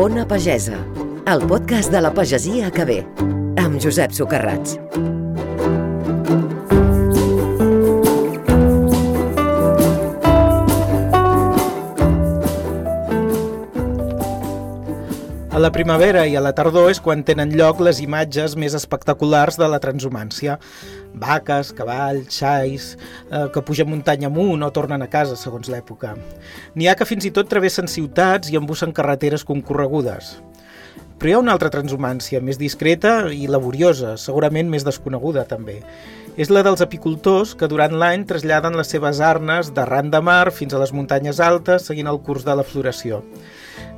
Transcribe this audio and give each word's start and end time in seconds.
Ona 0.00 0.26
Pagesa, 0.26 0.78
el 1.26 1.46
podcast 1.46 1.92
de 1.92 2.00
la 2.00 2.14
pagesia 2.14 2.70
que 2.70 2.84
ve, 2.88 2.98
amb 3.60 3.78
Josep 3.82 4.16
Socarrats. 4.16 4.78
La 15.60 15.68
primavera 15.68 16.22
i 16.24 16.32
a 16.38 16.40
la 16.40 16.54
tardor 16.56 16.86
és 16.88 17.02
quan 17.04 17.20
tenen 17.26 17.50
lloc 17.52 17.82
les 17.84 17.98
imatges 18.00 18.54
més 18.56 18.72
espectaculars 18.78 19.58
de 19.60 19.66
la 19.68 19.80
transhumància. 19.82 20.54
Vaques, 21.20 21.74
cavalls, 21.76 22.30
xais, 22.32 22.86
eh, 23.28 23.42
que 23.52 23.60
pugen 23.60 23.90
muntanya 23.90 24.30
amunt 24.30 24.64
o 24.64 24.70
tornen 24.72 25.04
a 25.04 25.10
casa, 25.12 25.36
segons 25.36 25.68
l'època. 25.68 26.14
N'hi 26.74 26.88
ha 26.88 26.96
que 26.96 27.04
fins 27.04 27.28
i 27.28 27.34
tot 27.36 27.52
travessen 27.52 27.92
ciutats 27.92 28.48
i 28.48 28.56
embussen 28.56 28.96
carreteres 28.96 29.44
concorregudes. 29.44 30.38
Però 31.18 31.28
hi 31.28 31.36
ha 31.36 31.44
una 31.44 31.52
altra 31.52 31.68
transhumància, 31.68 32.40
més 32.40 32.56
discreta 32.56 33.28
i 33.28 33.44
laboriosa, 33.46 34.16
segurament 34.16 34.72
més 34.72 34.88
desconeguda 34.88 35.44
també. 35.44 35.82
És 36.40 36.48
la 36.48 36.62
dels 36.64 36.80
apicultors 36.80 37.52
que 37.52 37.68
durant 37.68 37.92
l'any 37.92 38.24
traslladen 38.24 38.78
les 38.80 38.88
seves 38.88 39.20
arnes 39.20 39.74
d'arran 39.76 40.08
de 40.08 40.22
mar 40.24 40.54
fins 40.56 40.72
a 40.72 40.80
les 40.80 40.94
muntanyes 40.96 41.40
altes 41.40 41.84
seguint 41.90 42.08
el 42.08 42.22
curs 42.24 42.48
de 42.48 42.56
la 42.56 42.64
floració. 42.64 43.20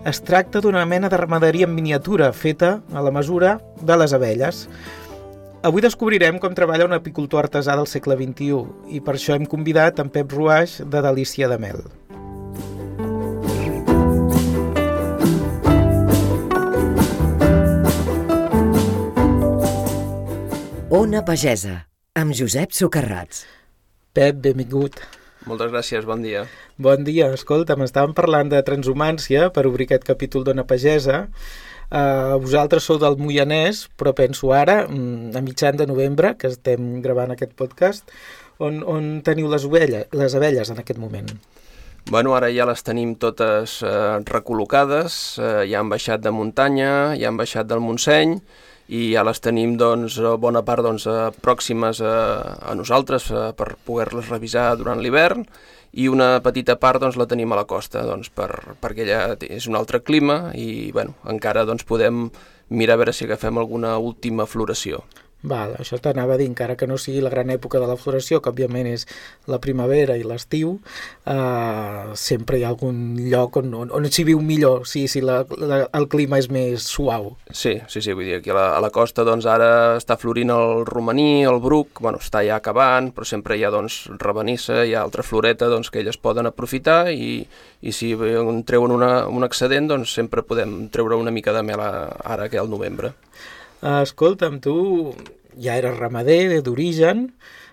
Es 0.03 0.19
tracta 0.27 0.59
d'una 0.59 0.83
mena 0.83 1.07
de 1.07 1.19
ramaderia 1.21 1.69
en 1.69 1.77
miniatura 1.77 2.33
feta 2.35 2.81
a 2.91 3.03
la 3.07 3.13
mesura 3.15 3.61
de 3.87 3.97
les 4.01 4.11
abelles. 4.17 4.65
Avui 5.63 5.85
descobrirem 5.85 6.41
com 6.43 6.57
treballa 6.59 6.89
un 6.89 6.97
apicultor 6.97 7.45
artesà 7.45 7.77
del 7.79 7.87
segle 7.87 8.17
XXI 8.19 8.97
i 8.99 8.99
per 8.99 9.15
això 9.15 9.37
hem 9.39 9.47
convidat 9.47 10.03
en 10.03 10.11
Pep 10.11 10.35
Ruaix 10.35 10.81
de 10.83 11.05
Delícia 11.07 11.47
de 11.47 11.61
Mel. 11.63 11.87
Ona 20.91 21.23
Pagesa, 21.23 21.79
amb 22.19 22.35
Josep 22.35 22.75
Socarrats. 22.75 23.47
Pep, 24.13 24.43
benvingut. 24.51 24.99
Moltes 25.49 25.73
gràcies, 25.73 26.07
bon 26.07 26.23
dia. 26.23 26.45
Bon 26.79 27.03
dia, 27.03 27.33
escolta, 27.35 27.75
m'estàvem 27.79 28.15
parlant 28.15 28.51
de 28.53 28.61
transhumància 28.63 29.49
per 29.55 29.67
obrir 29.67 29.89
aquest 29.89 30.07
capítol 30.07 30.45
d'Ona 30.47 30.65
Pagesa. 30.69 31.25
Uh, 31.93 32.39
vosaltres 32.41 32.87
sou 32.89 32.97
del 33.03 33.19
Moianès, 33.21 33.83
però 34.01 34.15
penso 34.17 34.55
ara, 34.57 34.87
mm, 34.87 35.35
a 35.37 35.43
mitjan 35.45 35.77
de 35.77 35.87
novembre, 35.91 36.37
que 36.39 36.49
estem 36.49 37.03
gravant 37.05 37.35
aquest 37.35 37.53
podcast, 37.59 38.09
on, 38.63 38.81
on 38.87 39.19
teniu 39.27 39.51
les, 39.53 39.67
ovelles, 39.69 40.07
les 40.15 40.39
abelles 40.39 40.71
en 40.71 40.81
aquest 40.81 41.03
moment? 41.03 41.29
Bueno, 42.11 42.33
ara 42.35 42.49
ja 42.51 42.65
les 42.67 42.83
tenim 42.83 43.13
totes 43.21 43.81
eh, 43.87 44.19
recol·locades, 44.27 45.19
eh, 45.39 45.63
ja 45.71 45.83
han 45.83 45.91
baixat 45.93 46.23
de 46.23 46.33
muntanya, 46.35 47.15
ja 47.19 47.29
han 47.31 47.39
baixat 47.39 47.69
del 47.71 47.83
Montseny, 47.85 48.39
i 48.93 49.13
ja 49.15 49.23
les 49.25 49.41
tenim 49.41 49.77
doncs, 49.81 50.19
bona 50.41 50.61
part 50.67 50.85
doncs, 50.85 51.07
pròximes 51.45 52.03
a, 52.05 52.17
a 52.61 52.75
nosaltres 52.77 53.31
per 53.57 53.75
poder-les 53.87 54.29
revisar 54.29 54.73
durant 54.77 55.01
l'hivern 55.01 55.47
i 55.93 56.09
una 56.13 56.41
petita 56.45 56.77
part 56.81 57.01
doncs, 57.01 57.17
la 57.21 57.29
tenim 57.29 57.53
a 57.53 57.61
la 57.63 57.67
costa 57.69 58.05
doncs, 58.05 58.29
per, 58.33 58.51
perquè 58.83 59.07
allà 59.07 59.37
és 59.49 59.69
un 59.69 59.79
altre 59.81 60.03
clima 60.05 60.53
i 60.57 60.91
bueno, 60.93 61.17
encara 61.29 61.65
doncs, 61.69 61.87
podem 61.89 62.27
mirar 62.73 62.97
a 62.99 63.03
veure 63.03 63.17
si 63.17 63.25
agafem 63.25 63.61
alguna 63.61 63.97
última 64.01 64.47
floració. 64.49 65.03
Val, 65.43 65.75
això 65.83 65.99
t'anava 65.99 66.37
a 66.37 66.39
dir, 66.39 66.47
encara 66.47 66.77
que 66.79 66.87
no 66.87 66.95
sigui 67.01 67.21
la 67.23 67.31
gran 67.33 67.51
època 67.51 67.81
de 67.83 67.87
la 67.91 67.97
floració, 67.99 68.39
que 68.39 68.53
òbviament 68.53 68.87
és 68.93 69.09
la 69.51 69.59
primavera 69.63 70.15
i 70.15 70.23
l'estiu, 70.23 70.77
eh, 71.27 72.13
sempre 72.15 72.61
hi 72.61 72.63
ha 72.63 72.71
algun 72.71 73.17
lloc 73.27 73.59
on, 73.59 73.73
on, 73.75 73.91
on 73.91 74.07
s'hi 74.07 74.25
viu 74.29 74.39
millor, 74.39 74.87
si, 74.87 75.09
si 75.11 75.23
la, 75.25 75.41
la, 75.59 75.81
el 75.99 76.07
clima 76.13 76.39
és 76.39 76.47
més 76.53 76.87
suau. 76.87 77.33
Sí, 77.51 77.75
sí, 77.91 78.05
sí, 78.05 78.15
vull 78.15 78.29
dir, 78.29 78.37
aquí 78.39 78.53
a 78.55 78.59
la, 78.59 78.67
a 78.77 78.83
la 78.85 78.93
costa 78.95 79.25
doncs 79.27 79.49
ara 79.51 79.73
està 79.99 80.15
florint 80.21 80.53
el 80.55 80.85
romaní, 80.87 81.43
el 81.49 81.59
bruc, 81.65 81.99
bueno, 82.05 82.23
està 82.23 82.45
ja 82.47 82.61
acabant, 82.61 83.11
però 83.17 83.27
sempre 83.27 83.59
hi 83.59 83.67
ha 83.67 83.73
doncs 83.75 84.05
rebenissa, 84.23 84.85
hi 84.87 84.95
ha 84.95 85.03
altra 85.03 85.27
floreta 85.27 85.67
doncs, 85.73 85.91
que 85.91 86.05
elles 86.05 86.21
poden 86.23 86.47
aprofitar 86.47 87.11
i, 87.11 87.43
i 87.83 87.97
si 87.97 88.13
treuen 88.69 88.95
una, 88.95 89.27
un 89.27 89.43
excedent 89.49 89.91
doncs 89.91 90.15
sempre 90.15 90.47
podem 90.47 90.87
treure 90.95 91.19
una 91.19 91.35
mica 91.35 91.55
de 91.57 91.67
mel 91.67 91.83
ara 91.83 92.47
que 92.49 92.63
al 92.63 92.71
novembre. 92.71 93.11
Uh, 93.83 94.05
escolta'm, 94.07 94.61
tu 94.63 94.77
ja 95.59 95.75
eres 95.75 95.97
ramader 95.99 96.63
d'origen, 96.63 97.25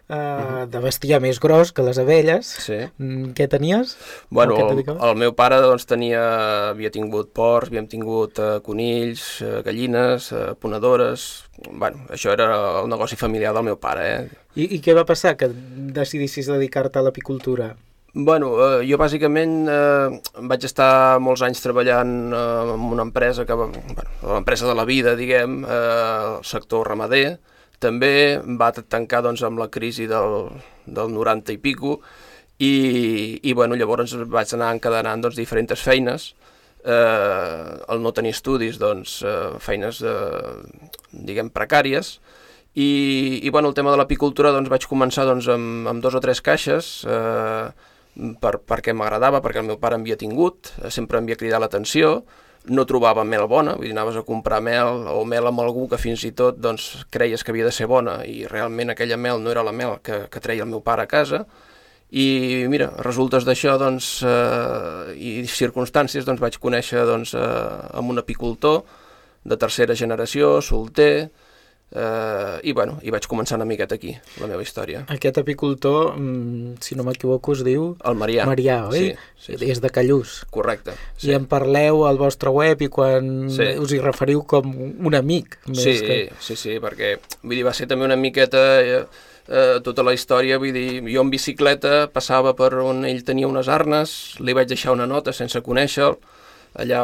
uh, 0.10 0.16
uh 0.16 0.16
-huh. 0.16 0.66
de 0.66 0.80
bestiar 0.80 1.22
més 1.22 1.40
gros 1.40 1.72
que 1.72 1.84
les 1.84 2.00
abelles. 2.00 2.46
Sí. 2.46 2.90
Mm, 2.98 3.34
què 3.38 3.48
tenies? 3.48 3.96
Bueno, 4.30 4.58
el, 4.58 4.84
el 4.90 5.16
meu 5.16 5.34
pare 5.36 5.62
doncs, 5.62 5.86
tenia, 5.86 6.70
havia 6.70 6.90
tingut 6.90 7.32
porcs, 7.32 7.70
havíem 7.70 7.88
tingut 7.88 8.40
uh, 8.40 8.60
conills, 8.62 9.42
uh, 9.42 9.62
gallines, 9.64 10.32
uh, 10.32 10.56
ponedores... 10.60 11.46
Bueno, 11.72 11.98
això 12.10 12.32
era 12.32 12.82
el 12.82 12.90
negoci 12.90 13.16
familiar 13.16 13.54
del 13.54 13.64
meu 13.64 13.78
pare, 13.78 14.16
eh? 14.16 14.30
I, 14.56 14.76
I 14.76 14.82
què 14.82 14.96
va 14.96 15.06
passar 15.06 15.36
que 15.38 15.52
decidissis 15.94 16.48
dedicar-te 16.48 17.00
a 17.00 17.02
l'apicultura? 17.02 17.76
Bueno, 18.14 18.56
eh, 18.58 18.86
jo 18.90 18.98
bàsicament 18.98 19.68
eh, 19.70 20.18
vaig 20.50 20.64
estar 20.66 21.20
molts 21.22 21.44
anys 21.46 21.62
treballant 21.62 22.14
eh, 22.34 22.40
en 22.74 22.86
una 22.90 23.04
empresa 23.06 23.46
que, 23.46 23.54
bueno, 23.54 23.84
l'empresa 24.26 24.66
de 24.66 24.74
la 24.74 24.86
vida, 24.86 25.14
diguem, 25.16 25.60
eh, 25.62 26.40
el 26.40 26.44
sector 26.44 26.90
ramader, 26.90 27.38
també 27.78 28.42
va 28.60 28.72
tancar 28.74 29.22
doncs, 29.22 29.44
amb 29.46 29.62
la 29.62 29.70
crisi 29.70 30.08
del, 30.10 30.50
del 30.88 31.14
90 31.14 31.54
i 31.54 31.60
pico, 31.62 32.00
i, 32.58 32.74
i 33.44 33.54
bueno, 33.54 33.78
llavors 33.78 34.16
vaig 34.26 34.56
anar 34.58 34.72
encadenant 34.74 35.22
doncs, 35.28 35.38
diferents 35.38 35.86
feines, 35.86 36.34
eh, 36.82 37.78
el 37.94 38.02
no 38.02 38.14
tenir 38.18 38.34
estudis, 38.34 38.82
doncs, 38.82 39.20
eh, 39.22 39.54
feines, 39.62 40.02
eh, 40.02 40.90
diguem, 41.14 41.54
precàries, 41.54 42.16
i, 42.74 42.90
i 43.44 43.54
bueno, 43.54 43.70
el 43.70 43.78
tema 43.78 43.94
de 43.94 44.02
l'apicultura 44.02 44.50
doncs, 44.56 44.74
vaig 44.74 44.90
començar 44.90 45.30
doncs, 45.30 45.46
amb, 45.54 45.88
amb 45.94 46.02
dos 46.02 46.18
o 46.18 46.24
tres 46.26 46.42
caixes, 46.42 46.92
eh, 47.06 47.70
per, 48.42 48.58
perquè 48.66 48.94
m'agradava, 48.94 49.42
perquè 49.42 49.62
el 49.62 49.68
meu 49.70 49.80
pare 49.82 49.98
havia 50.00 50.18
tingut, 50.20 50.74
sempre 50.90 51.20
em 51.20 51.28
havia 51.28 51.40
cridat 51.40 51.62
l'atenció, 51.64 52.24
no 52.70 52.86
trobava 52.86 53.24
mel 53.24 53.48
bona, 53.48 53.76
vull 53.78 53.88
dir, 53.88 53.94
anaves 53.96 54.20
a 54.20 54.26
comprar 54.28 54.60
mel 54.62 55.08
o 55.14 55.24
mel 55.26 55.48
amb 55.48 55.62
algú 55.64 55.88
que 55.90 55.98
fins 55.98 56.24
i 56.28 56.34
tot 56.36 56.60
doncs, 56.60 57.06
creies 57.10 57.44
que 57.44 57.54
havia 57.54 57.66
de 57.70 57.74
ser 57.74 57.88
bona 57.88 58.20
i 58.28 58.44
realment 58.50 58.92
aquella 58.92 59.18
mel 59.18 59.42
no 59.42 59.52
era 59.52 59.64
la 59.64 59.74
mel 59.74 59.98
que, 60.04 60.26
que 60.30 60.44
treia 60.44 60.66
el 60.66 60.72
meu 60.72 60.84
pare 60.86 61.06
a 61.06 61.10
casa. 61.10 61.46
I 62.10 62.66
mira, 62.70 62.90
resultes 63.06 63.46
d'això 63.46 63.78
doncs, 63.78 64.24
eh, 64.26 65.14
i 65.16 65.32
circumstàncies 65.48 66.26
doncs, 66.26 66.42
vaig 66.42 66.58
conèixer 66.62 67.06
doncs, 67.06 67.36
eh, 67.38 67.44
amb 68.02 68.10
un 68.10 68.22
apicultor 68.22 68.82
de 69.46 69.58
tercera 69.58 69.96
generació, 69.96 70.58
solter, 70.66 71.30
Uh, 71.90 72.62
i 72.62 72.70
bueno, 72.78 73.00
i 73.02 73.10
vaig 73.10 73.26
començar 73.26 73.58
una 73.58 73.66
miqueta 73.66 73.96
aquí, 73.98 74.12
la 74.38 74.46
meva 74.52 74.62
història. 74.62 75.02
Aquest 75.10 75.40
apicultor, 75.42 76.12
mm, 76.20 76.76
si 76.86 76.94
no 76.94 77.06
m'equivoco, 77.08 77.56
es 77.58 77.64
diu... 77.66 77.96
El 78.06 78.20
Marià. 78.20 78.46
Marià, 78.46 78.84
oi? 78.92 79.08
Sí, 79.08 79.32
sí, 79.34 79.58
sí. 79.58 79.72
És 79.74 79.82
de 79.82 79.90
Callús. 79.90 80.36
Correcte. 80.54 80.94
Sí. 81.16 81.32
I 81.32 81.40
en 81.40 81.48
parleu 81.50 82.04
al 82.06 82.22
vostre 82.22 82.54
web 82.54 82.86
i 82.86 82.92
quan 82.94 83.50
sí. 83.50 83.72
us 83.82 83.96
hi 83.96 84.04
referiu 84.06 84.46
com 84.46 84.70
un 84.70 85.18
amic. 85.18 85.58
Més 85.66 85.82
sí, 85.82 85.98
que... 86.06 86.20
sí, 86.38 86.60
sí, 86.60 86.78
perquè 86.84 87.16
vull 87.42 87.58
dir, 87.58 87.66
va 87.66 87.74
ser 87.74 87.90
també 87.90 88.06
una 88.06 88.20
miqueta... 88.20 88.64
Eh, 88.86 89.02
eh, 89.50 89.80
tota 89.82 90.06
la 90.06 90.14
història, 90.14 90.60
vull 90.62 90.76
dir, 90.76 91.02
jo 91.10 91.26
en 91.26 91.34
bicicleta 91.34 92.04
passava 92.14 92.54
per 92.54 92.76
on 92.86 93.02
ell 93.10 93.24
tenia 93.26 93.50
unes 93.50 93.66
arnes, 93.66 94.36
li 94.46 94.54
vaig 94.54 94.70
deixar 94.70 94.94
una 94.94 95.10
nota 95.10 95.34
sense 95.34 95.58
conèixer-lo, 95.66 96.20
allà 96.78 97.00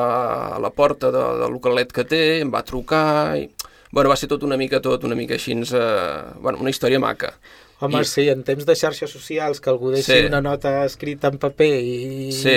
a 0.53 0.59
la 0.61 0.69
porta 0.69 1.09
de, 1.09 1.23
del 1.41 1.55
localet 1.57 1.89
que 1.89 2.05
té, 2.05 2.25
em 2.43 2.53
va 2.53 2.61
trucar 2.61 3.33
i 3.41 3.47
bueno, 3.91 4.09
va 4.09 4.17
ser 4.17 4.29
tot 4.31 4.43
una 4.43 4.57
mica 4.57 4.81
tot, 4.81 5.03
una 5.03 5.15
mica 5.15 5.35
així, 5.35 5.53
eh, 5.53 6.23
bueno, 6.41 6.59
una 6.61 6.73
història 6.73 6.99
maca. 6.99 7.35
Home, 7.79 8.01
I... 8.01 8.07
sí, 8.07 8.29
en 8.31 8.43
temps 8.47 8.63
de 8.65 8.75
xarxes 8.75 9.11
socials, 9.11 9.59
que 9.59 9.69
algú 9.69 9.91
deixi 9.91 10.13
sí. 10.13 10.27
una 10.29 10.39
nota 10.41 10.85
escrita 10.85 11.27
en 11.27 11.39
paper 11.41 11.73
i, 11.75 12.31
sí. 12.31 12.55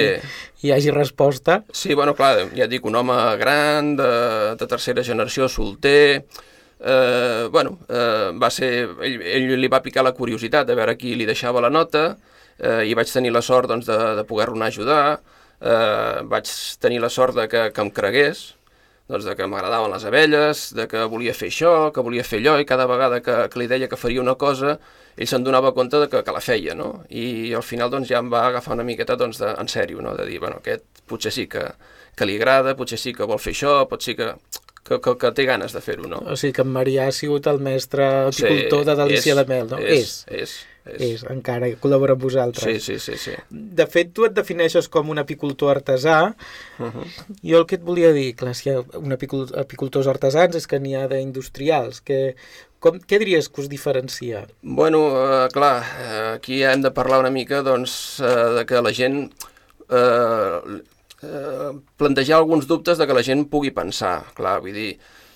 i 0.63 0.69
hi 0.69 0.75
hagi 0.77 0.93
resposta... 0.95 1.65
Sí, 1.75 1.95
bueno, 1.99 2.15
clar, 2.15 2.47
ja 2.55 2.69
et 2.69 2.71
dic, 2.71 2.87
un 2.87 3.01
home 3.01 3.17
gran, 3.41 3.97
de, 3.99 4.13
de 4.61 4.71
tercera 4.71 5.05
generació, 5.05 5.51
solter... 5.51 6.25
Eh, 6.79 7.49
bueno, 7.51 7.81
eh, 7.89 8.31
va 8.39 8.51
ser... 8.55 8.71
Ell, 9.03 9.19
ell 9.27 9.57
li 9.59 9.71
va 9.71 9.83
picar 9.83 10.07
la 10.07 10.15
curiositat 10.15 10.69
de 10.69 10.77
veure 10.79 10.95
qui 11.01 11.17
li 11.19 11.27
deixava 11.27 11.63
la 11.65 11.73
nota 11.75 12.13
eh, 12.59 12.87
i 12.87 12.95
vaig 12.95 13.11
tenir 13.11 13.35
la 13.35 13.43
sort 13.43 13.71
doncs, 13.71 13.89
de, 13.91 13.99
de 14.21 14.25
poder-lo 14.29 14.55
anar 14.55 14.71
a 14.71 14.75
ajudar. 14.75 15.03
Eh, 15.59 16.23
vaig 16.31 16.53
tenir 16.79 17.03
la 17.03 17.11
sort 17.11 17.35
de 17.35 17.49
que, 17.51 17.65
que 17.75 17.83
em 17.83 17.91
cregués, 17.91 18.53
doncs, 19.09 19.25
de 19.25 19.35
que 19.37 19.47
m'agradaven 19.49 19.93
les 19.95 20.05
abelles, 20.05 20.63
de 20.77 20.85
que 20.89 21.05
volia 21.09 21.35
fer 21.35 21.49
això, 21.49 21.73
que 21.95 22.05
volia 22.05 22.25
fer 22.25 22.43
allò, 22.43 22.59
i 22.61 22.67
cada 22.69 22.87
vegada 22.91 23.23
que, 23.25 23.37
que 23.49 23.61
li 23.61 23.69
deia 23.71 23.89
que 23.89 23.97
faria 23.97 24.21
una 24.21 24.37
cosa, 24.41 24.77
ell 25.17 25.31
se'n 25.31 25.47
donava 25.47 25.73
compte 25.77 25.99
de 26.03 26.11
que, 26.13 26.23
que 26.25 26.35
la 26.35 26.43
feia, 26.45 26.77
no? 26.79 26.91
I 27.09 27.55
al 27.57 27.65
final 27.65 27.91
doncs, 27.91 28.11
ja 28.13 28.21
em 28.21 28.29
va 28.33 28.45
agafar 28.51 28.77
una 28.77 28.87
miqueta 28.87 29.17
doncs, 29.17 29.41
de, 29.41 29.55
en 29.57 29.73
sèrio, 29.73 30.05
no? 30.05 30.15
de 30.19 30.29
dir, 30.29 30.39
bueno, 30.45 30.61
aquest 30.61 31.03
potser 31.09 31.33
sí 31.35 31.49
que, 31.49 31.65
que 32.15 32.29
li 32.29 32.37
agrada, 32.37 32.77
potser 32.77 33.01
sí 33.01 33.15
que 33.17 33.27
vol 33.27 33.41
fer 33.41 33.57
això, 33.57 33.75
pot 33.89 34.05
sí 34.05 34.15
que, 34.19 34.35
que, 34.89 34.99
que, 35.05 35.15
que 35.21 35.31
té 35.37 35.45
ganes 35.49 35.75
de 35.77 35.83
fer-ho, 35.85 36.09
no? 36.11 36.23
O 36.25 36.37
sigui 36.39 36.57
que 36.57 36.65
en 36.65 36.73
Marià 36.73 37.09
ha 37.09 37.15
sigut 37.15 37.47
el 37.51 37.61
mestre 37.65 38.07
apicultor 38.25 38.83
sí, 38.83 38.89
de 38.89 38.97
Delícia 39.03 39.35
és, 39.35 39.39
de 39.39 39.45
Mel, 39.51 39.71
no? 39.71 39.79
És, 39.79 40.15
és, 40.27 40.41
és, 40.41 40.55
és, 40.89 41.03
és 41.09 41.25
encara 41.33 41.69
col·labora 41.83 42.17
amb 42.17 42.25
vosaltres. 42.25 42.65
Sí, 42.65 42.81
sí, 42.81 42.99
sí, 43.03 43.19
sí. 43.21 43.37
De 43.51 43.87
fet, 43.91 44.15
tu 44.17 44.25
et 44.29 44.35
defineixes 44.37 44.89
com 44.93 45.13
un 45.13 45.21
apicultor 45.21 45.75
artesà. 45.77 46.19
Uh 46.79 46.89
-huh. 46.89 47.07
Jo 47.43 47.61
el 47.61 47.67
que 47.67 47.77
et 47.77 47.85
volia 47.85 48.13
dir, 48.13 48.35
clar, 48.35 48.55
si 48.55 48.69
hi 48.69 48.73
ha 48.73 48.81
un 48.99 49.13
apicul 49.13 49.47
apicultors 49.55 50.07
artesans 50.07 50.57
és 50.57 50.67
que 50.67 50.81
n'hi 50.81 50.97
ha 50.97 51.07
d'industrials. 51.09 52.01
Que, 52.01 52.37
com, 52.79 52.99
què 53.01 53.19
diries 53.19 53.49
que 53.49 53.61
us 53.61 53.69
diferencia? 53.69 54.47
Bueno, 54.63 54.99
eh, 55.45 55.49
clar, 55.53 55.83
eh, 55.83 56.33
aquí 56.37 56.63
hem 56.63 56.83
de 56.83 56.91
parlar 56.91 57.21
una 57.21 57.31
mica 57.31 57.63
doncs, 57.63 58.21
eh, 58.21 58.51
de 58.59 58.67
que 58.67 58.83
la 58.83 58.93
gent... 58.93 59.33
Eh, 59.91 60.83
eh, 61.23 61.73
plantejar 61.97 62.39
alguns 62.39 62.67
dubtes 62.67 62.99
de 62.99 63.07
que 63.07 63.17
la 63.17 63.25
gent 63.27 63.47
pugui 63.51 63.73
pensar. 63.75 64.23
Clar, 64.37 64.59
vull 64.65 64.77
dir, 64.77 64.91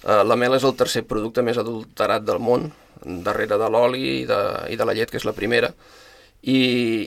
eh, 0.05 0.23
la 0.25 0.37
mel 0.37 0.55
és 0.59 0.65
el 0.65 0.77
tercer 0.79 1.05
producte 1.09 1.43
més 1.43 1.59
adulterat 1.59 2.25
del 2.27 2.41
món, 2.43 2.71
darrere 3.05 3.59
de 3.59 3.69
l'oli 3.71 4.03
i, 4.23 4.25
de, 4.27 4.43
i 4.71 4.77
de 4.79 4.87
la 4.87 4.95
llet, 4.95 5.11
que 5.11 5.19
és 5.21 5.27
la 5.29 5.37
primera. 5.37 5.73
I, 6.43 6.59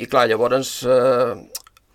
i 0.01 0.07
clar, 0.11 0.27
llavors, 0.31 0.77
eh, 0.87 1.35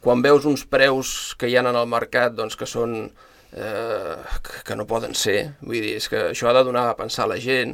quan 0.01 0.23
veus 0.25 0.47
uns 0.49 0.65
preus 0.65 1.35
que 1.39 1.49
hi 1.49 1.57
ha 1.57 1.65
en 1.65 1.75
el 1.75 1.87
mercat 1.89 2.37
doncs, 2.37 2.57
que 2.57 2.69
són... 2.69 3.03
Eh, 3.51 4.17
que 4.63 4.77
no 4.79 4.85
poden 4.87 5.11
ser, 5.19 5.57
vull 5.59 5.81
dir, 5.83 5.97
és 5.99 6.05
que 6.07 6.29
això 6.29 6.47
ha 6.47 6.53
de 6.55 6.61
donar 6.63 6.85
a 6.87 6.95
pensar 6.95 7.25
a 7.25 7.33
la 7.33 7.39
gent, 7.43 7.73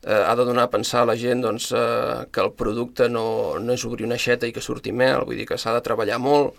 eh, 0.00 0.16
ha 0.16 0.34
de 0.34 0.46
donar 0.48 0.64
a 0.64 0.70
pensar 0.72 1.02
a 1.02 1.08
la 1.10 1.16
gent 1.20 1.42
doncs, 1.44 1.66
eh, 1.76 2.24
que 2.32 2.40
el 2.40 2.54
producte 2.56 3.10
no, 3.12 3.58
no 3.60 3.74
és 3.76 3.84
obrir 3.84 4.06
una 4.06 4.16
aixeta 4.16 4.48
i 4.48 4.54
que 4.56 4.64
surti 4.64 4.94
mel, 4.96 5.26
vull 5.28 5.36
dir 5.36 5.44
que 5.50 5.58
s'ha 5.60 5.74
de 5.76 5.82
treballar 5.84 6.16
molt, 6.24 6.56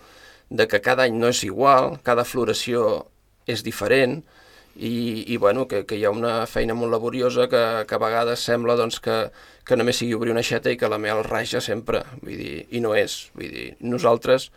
de 0.50 0.66
que 0.68 0.82
cada 0.84 1.06
any 1.06 1.18
no 1.18 1.30
és 1.32 1.42
igual, 1.46 1.98
cada 2.06 2.24
floració 2.28 3.06
és 3.46 3.62
diferent 3.66 4.20
i, 4.76 5.24
i 5.28 5.36
bueno, 5.36 5.66
que, 5.68 5.84
que 5.86 5.98
hi 5.98 6.04
ha 6.04 6.12
una 6.14 6.46
feina 6.46 6.74
molt 6.74 6.92
laboriosa 6.92 7.48
que, 7.52 7.62
que 7.88 7.96
a 7.96 8.00
vegades 8.02 8.44
sembla 8.44 8.76
doncs, 8.78 9.00
que, 9.04 9.16
que 9.68 9.76
només 9.76 10.00
sigui 10.00 10.16
obrir 10.16 10.32
una 10.32 10.42
aixeta 10.44 10.72
i 10.72 10.78
que 10.80 10.90
la 10.90 11.00
mel 11.02 11.22
raja 11.26 11.60
sempre, 11.60 12.02
vull 12.22 12.38
dir, 12.38 12.66
i 12.70 12.80
no 12.84 12.94
és. 12.96 13.18
Vull 13.36 13.52
dir, 13.52 13.66
nosaltres 13.84 14.50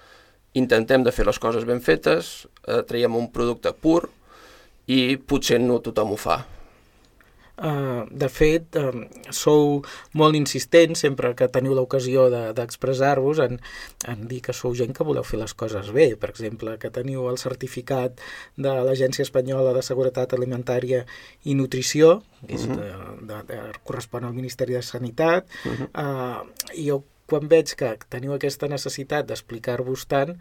intentem 0.55 1.03
de 1.03 1.11
fer 1.11 1.25
les 1.27 1.39
coses 1.39 1.67
ben 1.67 1.81
fetes, 1.83 2.47
eh, 2.67 2.81
traiem 2.87 3.15
un 3.19 3.27
producte 3.31 3.73
pur 3.75 4.05
i 4.87 5.17
potser 5.17 5.59
no 5.59 5.81
tothom 5.83 6.13
ho 6.15 6.19
fa, 6.19 6.39
Uh, 7.55 8.03
de 8.11 8.27
fet, 8.27 8.75
uh, 8.75 9.05
sou 9.31 9.77
molt 10.19 10.35
insistents 10.35 10.99
sempre 11.05 11.31
que 11.39 11.47
teniu 11.47 11.71
l'ocasió 11.77 12.27
d'expressar-vos 12.57 13.39
de, 13.39 13.47
en, 13.47 13.61
en 14.11 14.25
dir 14.27 14.41
que 14.43 14.55
sou 14.55 14.75
gent 14.75 14.91
que 14.95 15.07
voleu 15.07 15.23
fer 15.23 15.39
les 15.39 15.55
coses 15.55 15.93
bé. 15.95 16.09
Per 16.19 16.29
exemple, 16.33 16.75
que 16.81 16.91
teniu 16.91 17.29
el 17.31 17.39
certificat 17.39 18.19
de 18.59 18.75
l'Agència 18.87 19.23
Espanyola 19.23 19.71
de 19.77 19.85
Seguretat 19.87 20.35
Alimentària 20.35 21.05
i 21.47 21.55
Nutrició, 21.55 22.21
que 22.45 22.55
és, 22.59 22.67
uh 22.67 22.75
-huh. 22.75 22.77
de, 22.77 23.33
de, 23.33 23.41
de, 23.53 23.59
correspon 23.83 24.25
al 24.25 24.33
Ministeri 24.33 24.73
de 24.73 24.81
Sanitat, 24.81 25.47
uh 25.65 25.71
-huh. 25.71 25.87
uh, 25.95 26.47
i 26.75 26.89
jo 26.89 27.03
quan 27.25 27.47
veig 27.49 27.73
que 27.77 27.97
teniu 28.09 28.33
aquesta 28.33 28.67
necessitat 28.67 29.25
d'explicar-vos 29.25 30.05
tant, 30.05 30.37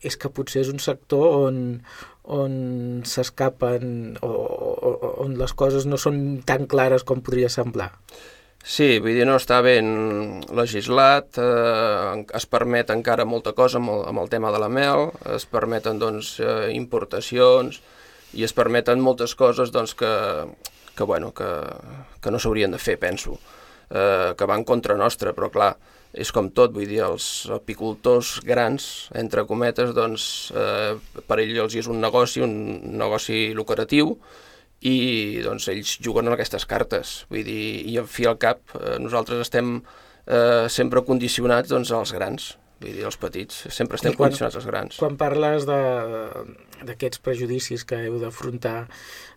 és 0.00 0.16
que 0.16 0.32
potser 0.32 0.64
és 0.64 0.72
un 0.72 0.80
sector 0.82 1.46
on, 1.48 1.62
on 2.24 2.52
s'escapen 3.06 4.18
o, 4.24 4.30
o, 4.30 4.92
on 5.24 5.36
les 5.40 5.52
coses 5.52 5.86
no 5.86 6.00
són 6.00 6.40
tan 6.46 6.66
clares 6.70 7.04
com 7.06 7.24
podria 7.24 7.50
semblar. 7.52 7.92
Sí, 8.60 8.98
vull 9.00 9.16
dir, 9.16 9.24
no 9.24 9.38
està 9.40 9.62
ben 9.64 9.86
legislat, 10.52 11.38
eh, 11.40 12.24
es 12.36 12.44
permet 12.44 12.90
encara 12.92 13.24
molta 13.24 13.54
cosa 13.56 13.80
amb 13.80 13.92
el, 13.94 14.02
amb 14.10 14.20
el 14.20 14.28
tema 14.32 14.50
de 14.52 14.60
la 14.60 14.68
mel, 14.68 15.08
es 15.32 15.46
permeten 15.48 16.00
doncs, 16.00 16.34
eh, 16.44 16.68
importacions 16.76 17.80
i 18.36 18.44
es 18.44 18.52
permeten 18.52 19.00
moltes 19.00 19.32
coses 19.34 19.72
doncs, 19.72 19.96
que, 19.96 20.12
que, 20.92 21.08
bueno, 21.08 21.32
que, 21.32 21.48
que 22.20 22.30
no 22.30 22.38
s'haurien 22.38 22.76
de 22.76 22.82
fer, 22.82 22.98
penso, 23.00 23.38
eh, 23.88 24.36
que 24.36 24.50
van 24.52 24.68
contra 24.68 24.98
nostra, 25.00 25.32
però 25.32 25.48
clar, 25.48 25.72
és 26.12 26.30
com 26.34 26.50
tot, 26.50 26.72
vull 26.74 26.88
dir, 26.90 27.00
els 27.06 27.24
apicultors 27.54 28.38
grans, 28.46 29.08
entre 29.14 29.44
cometes, 29.46 29.92
doncs 29.94 30.24
eh, 30.54 30.94
per 31.26 31.38
ells 31.42 31.76
és 31.78 31.90
un 31.90 32.00
negoci, 32.02 32.42
un 32.42 32.54
negoci 32.98 33.50
lucratiu, 33.54 34.16
i 34.80 35.40
doncs 35.44 35.68
ells 35.70 35.98
juguen 36.02 36.26
en 36.26 36.34
aquestes 36.34 36.64
cartes, 36.66 37.20
vull 37.30 37.44
dir, 37.44 37.62
i 37.90 37.98
en 38.00 38.08
fi 38.08 38.26
al 38.26 38.38
cap 38.40 38.62
eh, 38.78 38.96
nosaltres 39.02 39.44
estem 39.44 39.76
eh, 39.78 40.66
sempre 40.72 41.04
condicionats 41.06 41.70
doncs, 41.70 41.92
als 41.94 42.14
grans, 42.16 42.54
vull 42.80 42.94
dir, 42.96 43.04
els 43.06 43.20
petits, 43.20 43.66
sempre 43.68 44.00
estem 44.00 44.16
quan, 44.16 44.30
condicionats 44.30 44.56
als 44.58 44.68
grans. 44.70 45.00
Quan 45.02 45.18
parles 45.20 45.68
d'aquests 45.68 47.22
prejudicis 47.22 47.84
que 47.84 48.00
heu 48.06 48.18
d'afrontar, 48.22 48.78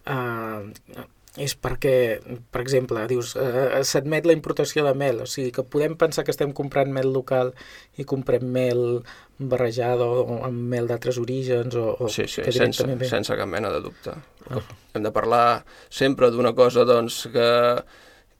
eh, 0.07 1.05
és 1.41 1.55
perquè, 1.57 2.19
per 2.53 2.61
exemple, 2.61 3.01
dius, 3.09 3.33
eh, 3.41 3.81
s'admet 3.81 4.27
la 4.29 4.35
importació 4.35 4.83
de 4.85 4.93
mel, 4.93 5.23
o 5.23 5.25
sigui 5.25 5.49
que 5.55 5.65
podem 5.65 5.95
pensar 5.97 6.23
que 6.23 6.33
estem 6.33 6.53
comprant 6.53 6.91
mel 6.93 7.09
local 7.09 7.53
i 7.97 8.05
comprem 8.05 8.45
mel 8.45 9.01
barrejada 9.39 10.05
o 10.05 10.37
amb 10.45 10.69
mel 10.69 10.87
d'altres 10.87 11.17
orígens 11.17 11.73
o, 11.73 11.87
o 11.97 12.09
sí, 12.09 12.27
sí, 12.29 12.45
sense, 12.53 12.85
bé. 12.85 13.09
sense 13.09 13.33
cap 13.33 13.49
mena 13.49 13.71
de 13.73 13.81
dubte. 13.81 14.13
Ah. 14.49 14.61
Hem 14.93 15.05
de 15.07 15.11
parlar 15.15 15.63
sempre 15.89 16.29
d'una 16.29 16.53
cosa 16.53 16.85
doncs, 16.85 17.23
que, 17.33 17.49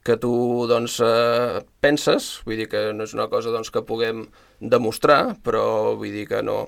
que 0.05 0.17
tu 0.21 0.33
doncs, 0.69 0.99
eh, 1.01 1.63
penses, 1.81 2.43
vull 2.45 2.61
dir 2.61 2.69
que 2.69 2.91
no 2.93 3.07
és 3.09 3.15
una 3.17 3.25
cosa 3.31 3.49
doncs, 3.55 3.73
que 3.73 3.81
puguem 3.81 4.27
demostrar, 4.61 5.39
però 5.41 5.95
vull 5.97 6.13
dir 6.13 6.27
que 6.29 6.43
no... 6.45 6.67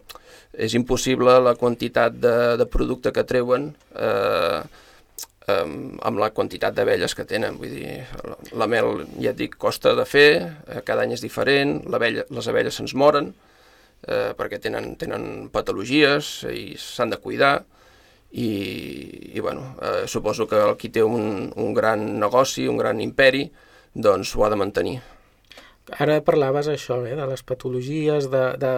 És 0.56 0.72
impossible 0.74 1.34
la 1.44 1.52
quantitat 1.60 2.16
de, 2.16 2.56
de 2.56 2.66
producte 2.72 3.12
que 3.12 3.26
treuen 3.28 3.74
eh, 4.00 4.64
um, 5.52 5.96
amb 6.06 6.22
la 6.22 6.32
quantitat 6.36 6.76
d'abelles 6.76 7.16
que 7.16 7.26
tenen. 7.28 7.58
Vull 7.62 7.74
dir, 7.76 7.98
la, 8.26 8.38
la 8.64 8.70
mel, 8.72 9.06
ja 9.20 9.34
et 9.34 9.40
dic, 9.40 9.58
costa 9.62 9.96
de 9.98 10.06
fer, 10.10 10.30
eh, 10.68 10.82
cada 10.86 11.06
any 11.06 11.16
és 11.16 11.24
diferent, 11.24 11.80
les 11.90 12.52
abelles 12.52 12.82
se'ns 12.82 12.96
moren 12.98 13.34
eh, 14.08 14.34
perquè 14.38 14.60
tenen, 14.62 14.94
tenen 15.02 15.48
patologies 15.54 16.44
i 16.52 16.76
s'han 16.80 17.14
de 17.14 17.20
cuidar 17.22 17.56
i, 18.36 18.50
i 19.34 19.40
bueno, 19.40 19.76
eh, 19.82 20.06
suposo 20.08 20.48
que 20.48 20.60
el 20.60 20.76
qui 20.78 20.92
té 20.94 21.04
un, 21.04 21.52
un 21.56 21.74
gran 21.74 22.06
negoci, 22.20 22.68
un 22.68 22.78
gran 22.82 23.02
imperi, 23.02 23.46
doncs 23.94 24.36
ho 24.36 24.46
ha 24.46 24.52
de 24.52 24.60
mantenir. 24.60 25.00
Ara 26.02 26.18
parlaves 26.26 26.68
això, 26.72 26.98
eh, 27.06 27.14
de 27.18 27.26
les 27.30 27.44
patologies, 27.46 28.30
de, 28.34 28.44
de, 28.58 28.74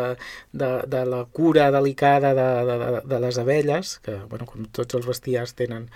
de, 0.52 0.70
de 0.92 1.04
la 1.08 1.24
cura 1.32 1.70
delicada 1.72 2.34
de, 2.36 2.48
de, 2.68 3.02
de 3.08 3.20
les 3.24 3.38
abelles, 3.40 3.98
que, 4.04 4.18
bueno, 4.28 4.48
com 4.50 4.66
tots 4.76 4.98
els 5.00 5.08
bestiars 5.08 5.56
tenen 5.56 5.88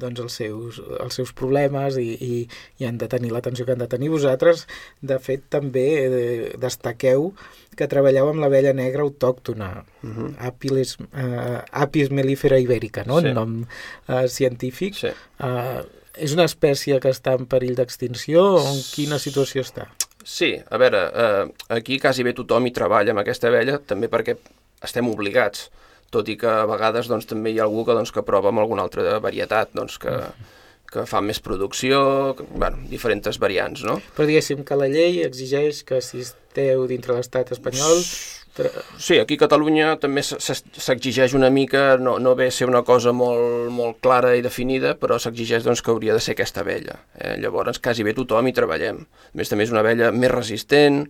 doncs, 0.00 0.20
els, 0.22 0.36
seus, 0.40 0.80
els 1.02 1.18
seus 1.18 1.32
problemes 1.36 1.98
i, 2.00 2.08
i, 2.14 2.34
i 2.80 2.88
han 2.88 3.00
de 3.00 3.08
tenir 3.10 3.32
l'atenció 3.34 3.66
que 3.66 3.74
han 3.74 3.82
de 3.82 3.90
tenir. 3.90 4.12
Vosaltres, 4.14 4.66
de 5.02 5.18
fet, 5.22 5.44
també 5.52 5.86
eh, 6.06 6.52
destaqueu 6.62 7.32
que 7.76 7.88
treballeu 7.90 8.30
amb 8.30 8.42
l'abella 8.42 8.72
negra 8.76 9.04
autòctona, 9.06 9.70
uh 10.02 10.06
mhm. 10.06 10.18
-huh. 10.18 10.34
Apiles, 10.48 10.98
uh, 11.00 11.62
Apis 11.70 12.10
mellifera 12.10 12.58
ibèrica, 12.58 13.04
no? 13.04 13.20
Sí. 13.20 13.26
el 13.26 13.34
nom 13.34 13.66
uh, 14.08 14.26
científic. 14.28 14.94
Sí. 14.94 15.08
Uh, 15.40 15.82
és 16.14 16.32
una 16.32 16.44
espècie 16.44 16.98
que 17.00 17.10
està 17.10 17.34
en 17.38 17.46
perill 17.46 17.74
d'extinció 17.74 18.42
o 18.58 18.66
en 18.72 18.80
quina 18.94 19.18
situació 19.18 19.62
està? 19.62 19.88
Sí, 20.24 20.52
a 20.56 20.78
veure, 20.80 21.02
eh, 21.14 21.44
aquí 21.76 21.98
quasi 21.98 22.24
bé 22.26 22.34
tothom 22.36 22.66
hi 22.68 22.74
treballa 22.76 23.14
amb 23.14 23.22
aquesta 23.22 23.48
abella, 23.48 23.78
també 23.80 24.10
perquè 24.12 24.36
estem 24.84 25.08
obligats, 25.08 25.68
tot 26.12 26.28
i 26.28 26.36
que 26.40 26.48
a 26.50 26.66
vegades 26.68 27.08
doncs, 27.10 27.28
també 27.30 27.52
hi 27.52 27.60
ha 27.60 27.66
algú 27.68 27.84
que, 27.86 27.96
doncs, 27.96 28.12
que 28.12 28.24
prova 28.26 28.50
amb 28.50 28.62
alguna 28.62 28.84
altra 28.86 29.18
varietat, 29.22 29.72
doncs, 29.76 29.96
que, 30.02 30.16
que 30.90 31.06
fa 31.06 31.22
més 31.24 31.40
producció, 31.40 32.00
que, 32.38 32.46
bueno, 32.50 32.82
diferents 32.90 33.38
variants, 33.40 33.84
no? 33.86 34.00
Però 34.16 34.26
diguéssim 34.28 34.64
que 34.66 34.78
la 34.78 34.90
llei 34.90 35.22
exigeix 35.24 35.84
que 35.86 36.02
si 36.04 36.24
esteu 36.26 36.86
dintre 36.90 37.16
l'estat 37.16 37.54
espanyol 37.54 38.02
Sí, 38.98 39.18
aquí 39.18 39.38
a 39.38 39.44
Catalunya 39.44 39.94
també 40.02 40.22
s'exigeix 40.26 41.34
una 41.38 41.50
mica, 41.54 41.96
no, 42.00 42.18
no 42.22 42.34
ve 42.38 42.50
a 42.50 42.54
ser 42.54 42.68
una 42.70 42.82
cosa 42.86 43.14
molt, 43.16 43.70
molt 43.74 44.00
clara 44.04 44.34
i 44.36 44.44
definida, 44.44 44.94
però 45.00 45.18
s'exigeix 45.20 45.66
doncs, 45.66 45.82
que 45.82 45.92
hauria 45.94 46.16
de 46.16 46.22
ser 46.24 46.36
aquesta 46.36 46.64
vella. 46.66 47.00
Eh? 47.18 47.36
Llavors, 47.40 47.80
quasi 47.82 48.06
bé 48.06 48.14
tothom 48.16 48.50
hi 48.50 48.56
treballem. 48.56 49.04
A 49.04 49.36
més, 49.40 49.50
també 49.52 49.68
és 49.68 49.74
una 49.74 49.86
vella 49.86 50.12
més 50.14 50.32
resistent, 50.34 51.04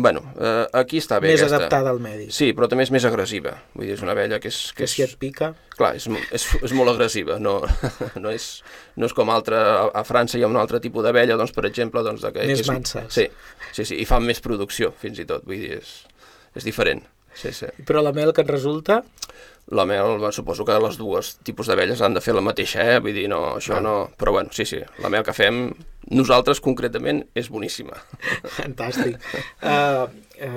Bueno, 0.00 0.22
eh, 0.40 0.66
aquí 0.72 0.96
està 1.00 1.18
bé 1.20 1.28
Més 1.28 1.42
aquesta. 1.42 1.58
adaptada 1.58 1.90
al 1.92 1.98
medi. 2.00 2.30
Sí, 2.32 2.50
però 2.56 2.68
també 2.70 2.86
és 2.86 2.92
més 2.94 3.04
agressiva. 3.04 3.52
Vull 3.74 3.88
dir, 3.88 3.96
és 3.98 4.04
una 4.04 4.14
vella 4.16 4.38
que 4.40 4.48
és... 4.48 4.60
Que, 4.72 4.80
que 4.80 4.88
és... 4.88 4.94
si 4.96 5.04
et 5.04 5.16
pica... 5.20 5.50
Clar, 5.76 5.92
és, 5.98 6.06
és, 6.32 6.46
és 6.62 6.74
molt 6.76 6.92
agressiva. 6.94 7.36
No, 7.42 7.58
no, 8.22 8.32
és, 8.32 8.48
no 8.96 9.10
és 9.10 9.16
com 9.16 9.32
altra... 9.32 9.60
A, 9.82 9.82
a 10.00 10.04
França 10.08 10.38
hi 10.38 10.46
ha 10.46 10.50
un 10.50 10.56
altre 10.60 10.80
tipus 10.80 11.04
d'abella, 11.04 11.36
doncs, 11.40 11.52
per 11.56 11.66
exemple... 11.68 12.04
Doncs, 12.06 12.24
de 12.24 12.32
que, 12.32 12.46
més 12.48 12.62
que 12.62 12.66
és, 12.68 12.72
manses. 12.72 13.10
Sí, 13.12 13.26
sí, 13.76 13.84
sí, 13.92 14.00
i 14.00 14.08
fan 14.08 14.24
més 14.24 14.40
producció, 14.44 14.94
fins 15.02 15.20
i 15.20 15.28
tot. 15.28 15.44
Vull 15.48 15.60
dir, 15.66 15.82
és 15.82 15.92
és 16.56 16.66
diferent. 16.66 17.04
Sí, 17.34 17.52
sí. 17.54 17.68
Però 17.86 18.02
la 18.02 18.12
mel 18.12 18.34
que 18.34 18.42
et 18.42 18.50
resulta? 18.50 19.00
La 19.70 19.84
mel, 19.86 20.18
suposo 20.34 20.64
que 20.66 20.74
les 20.82 20.96
dues 20.98 21.36
tipus 21.46 21.68
d'abelles 21.70 22.00
han 22.02 22.16
de 22.16 22.22
fer 22.24 22.34
la 22.34 22.42
mateixa, 22.42 22.82
eh? 22.82 22.98
Vull 23.02 23.14
dir, 23.14 23.28
no, 23.30 23.38
això 23.60 23.76
ah. 23.78 23.84
no... 23.84 23.94
Però 24.18 24.34
bueno, 24.34 24.50
sí, 24.56 24.66
sí, 24.66 24.80
la 24.98 25.12
mel 25.12 25.22
que 25.26 25.34
fem 25.36 25.68
nosaltres 26.10 26.58
concretament 26.64 27.22
és 27.38 27.52
boníssima. 27.54 28.00
Fantàstic. 28.58 29.20
Uh, 29.62 30.08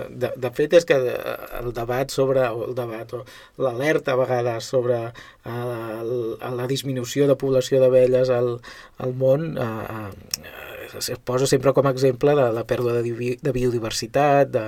de, 0.09 0.31
de 0.39 0.51
fet 0.57 0.73
és 0.79 0.87
que 0.89 0.97
el 0.97 1.69
debat 1.77 2.09
sobre, 2.09 2.47
el 2.47 2.73
debat, 2.77 3.13
o 3.13 3.67
l'alerta 3.67 4.15
a 4.15 4.21
vegades 4.23 4.71
sobre 4.73 4.99
uh, 5.11 6.01
la 6.41 6.69
disminució 6.71 7.29
de 7.29 7.37
població 7.37 7.83
d'abelles 7.83 8.33
al, 8.33 8.55
al 9.03 9.13
món 9.19 9.51
uh, 9.59 10.09
uh, 10.09 10.72
es 10.99 11.09
posa 11.23 11.47
sempre 11.47 11.73
com 11.73 11.87
a 11.87 11.93
exemple 11.95 12.35
de 12.35 12.49
la 12.55 12.65
pèrdua 12.67 12.95
de, 12.99 13.35
de 13.41 13.55
biodiversitat, 13.55 14.51
de 14.53 14.65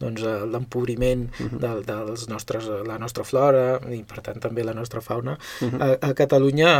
doncs, 0.00 0.24
l'empobriment 0.24 1.28
uh 1.28 1.44
mhm. 1.44 1.58
-huh. 1.58 1.60
de, 1.60 1.92
dels 1.92 2.28
nostres, 2.28 2.66
la 2.86 2.98
nostra 2.98 3.24
flora 3.24 3.80
i 3.90 4.02
per 4.02 4.20
tant 4.20 4.40
també 4.40 4.64
la 4.64 4.74
nostra 4.74 5.00
fauna. 5.00 5.38
Uh 5.60 5.66
mhm. 5.66 5.78
-huh. 5.78 5.98
a, 6.00 6.08
a 6.08 6.14
Catalunya, 6.14 6.72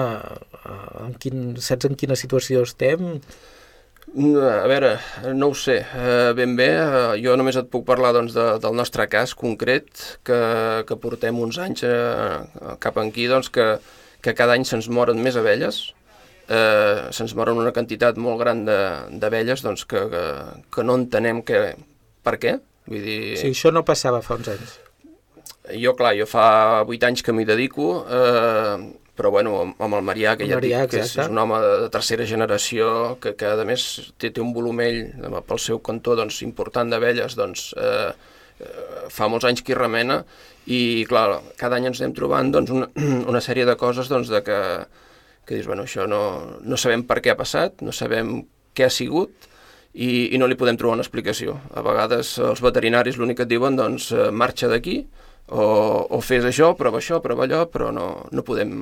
en 1.07 1.15
quin, 1.15 1.57
saps 1.57 1.85
en 1.85 1.95
quina 1.95 2.17
situació 2.17 2.63
estem? 2.63 3.21
A 4.11 4.67
veure, 4.67 4.99
no 5.39 5.53
ho 5.53 5.55
sé, 5.55 5.87
uh, 5.95 6.35
ben 6.35 6.57
bé, 6.59 6.67
uh, 6.83 7.15
jo 7.23 7.37
només 7.39 7.55
et 7.55 7.69
puc 7.71 7.85
parlar 7.87 8.11
doncs, 8.13 8.33
de, 8.35 8.59
del 8.59 8.75
nostre 8.75 9.07
cas 9.07 9.37
concret, 9.39 10.19
que, 10.27 10.41
que 10.89 10.97
portem 10.97 11.39
uns 11.39 11.61
anys 11.63 11.85
uh, 11.87 12.43
cap 12.83 12.99
aquí, 12.99 13.29
doncs, 13.31 13.53
que, 13.55 13.79
que 14.21 14.35
cada 14.35 14.57
any 14.59 14.67
se'ns 14.67 14.89
moren 14.91 15.23
més 15.23 15.39
abelles, 15.39 15.95
eh, 16.51 17.09
se'ns 17.15 17.35
moren 17.39 17.61
una 17.63 17.73
quantitat 17.77 18.19
molt 18.21 18.41
gran 18.43 18.65
d'abelles 18.67 19.63
doncs, 19.65 19.87
que, 19.89 20.05
que, 20.13 20.25
que 20.75 20.87
no 20.87 20.99
entenem 20.99 21.45
que, 21.47 21.63
per 22.27 22.37
què. 22.43 22.57
Vull 22.91 23.05
dir... 23.07 23.21
Sí, 23.41 23.53
això 23.55 23.73
no 23.75 23.85
passava 23.87 24.23
fa 24.25 24.39
uns 24.41 24.51
anys. 24.53 24.79
Jo, 25.79 25.95
clar, 25.95 26.17
jo 26.19 26.27
fa 26.27 26.47
8 26.83 27.07
anys 27.07 27.23
que 27.23 27.35
m'hi 27.37 27.47
dedico, 27.47 28.01
eh, 28.11 28.91
però 29.21 29.31
bueno, 29.31 29.53
amb 29.79 29.95
el 29.99 30.03
Marià, 30.07 30.35
que 30.41 30.49
ja 30.49 30.59
Marià, 30.59 30.83
dic 30.87 30.95
que 30.95 31.03
és, 31.05 31.13
és 31.21 31.31
un 31.31 31.39
home 31.39 31.61
de 31.63 31.91
tercera 31.95 32.27
generació, 32.27 32.89
que, 33.23 33.35
que 33.39 33.53
a 33.53 33.67
més 33.69 33.85
té, 34.19 34.33
té 34.33 34.43
un 34.43 34.55
volumell 34.57 35.03
pel 35.47 35.61
seu 35.63 35.79
cantó 35.85 36.17
doncs, 36.19 36.41
important 36.47 36.91
d'abelles, 36.91 37.37
doncs, 37.39 37.69
eh, 37.79 38.09
eh, 38.65 39.05
fa 39.13 39.29
molts 39.31 39.47
anys 39.47 39.63
que 39.63 39.75
hi 39.75 39.79
remena, 39.79 40.23
i 40.67 41.05
clar, 41.11 41.43
cada 41.61 41.79
any 41.79 41.91
ens 41.91 42.01
anem 42.01 42.17
trobant 42.17 42.51
doncs, 42.57 42.73
una, 42.75 42.91
una 43.31 43.45
sèrie 43.45 43.69
de 43.69 43.77
coses 43.79 44.11
doncs, 44.11 44.33
de 44.33 44.43
que, 44.47 44.59
que 45.47 45.57
dius, 45.57 45.69
bueno, 45.69 45.87
això 45.89 46.07
no, 46.11 46.23
no 46.63 46.79
sabem 46.81 47.05
per 47.09 47.21
què 47.25 47.33
ha 47.33 47.39
passat, 47.39 47.81
no 47.83 47.95
sabem 47.97 48.41
què 48.77 48.87
ha 48.87 48.93
sigut 48.93 49.49
i, 49.93 50.31
i 50.35 50.39
no 50.39 50.47
li 50.47 50.59
podem 50.59 50.79
trobar 50.79 50.99
una 50.99 51.07
explicació. 51.07 51.57
A 51.75 51.83
vegades 51.87 52.37
els 52.39 52.63
veterinaris 52.63 53.19
l'únic 53.19 53.41
que 53.41 53.49
et 53.49 53.53
diuen, 53.53 53.79
doncs, 53.79 54.11
eh, 54.15 54.31
marxa 54.31 54.71
d'aquí 54.71 55.01
o, 55.51 55.65
o 56.07 56.21
fes 56.23 56.47
això, 56.47 56.73
prova 56.79 57.01
això, 57.01 57.19
prova 57.25 57.47
allò, 57.47 57.65
però 57.71 57.91
no, 57.95 58.07
no, 58.31 58.45
podem, 58.47 58.77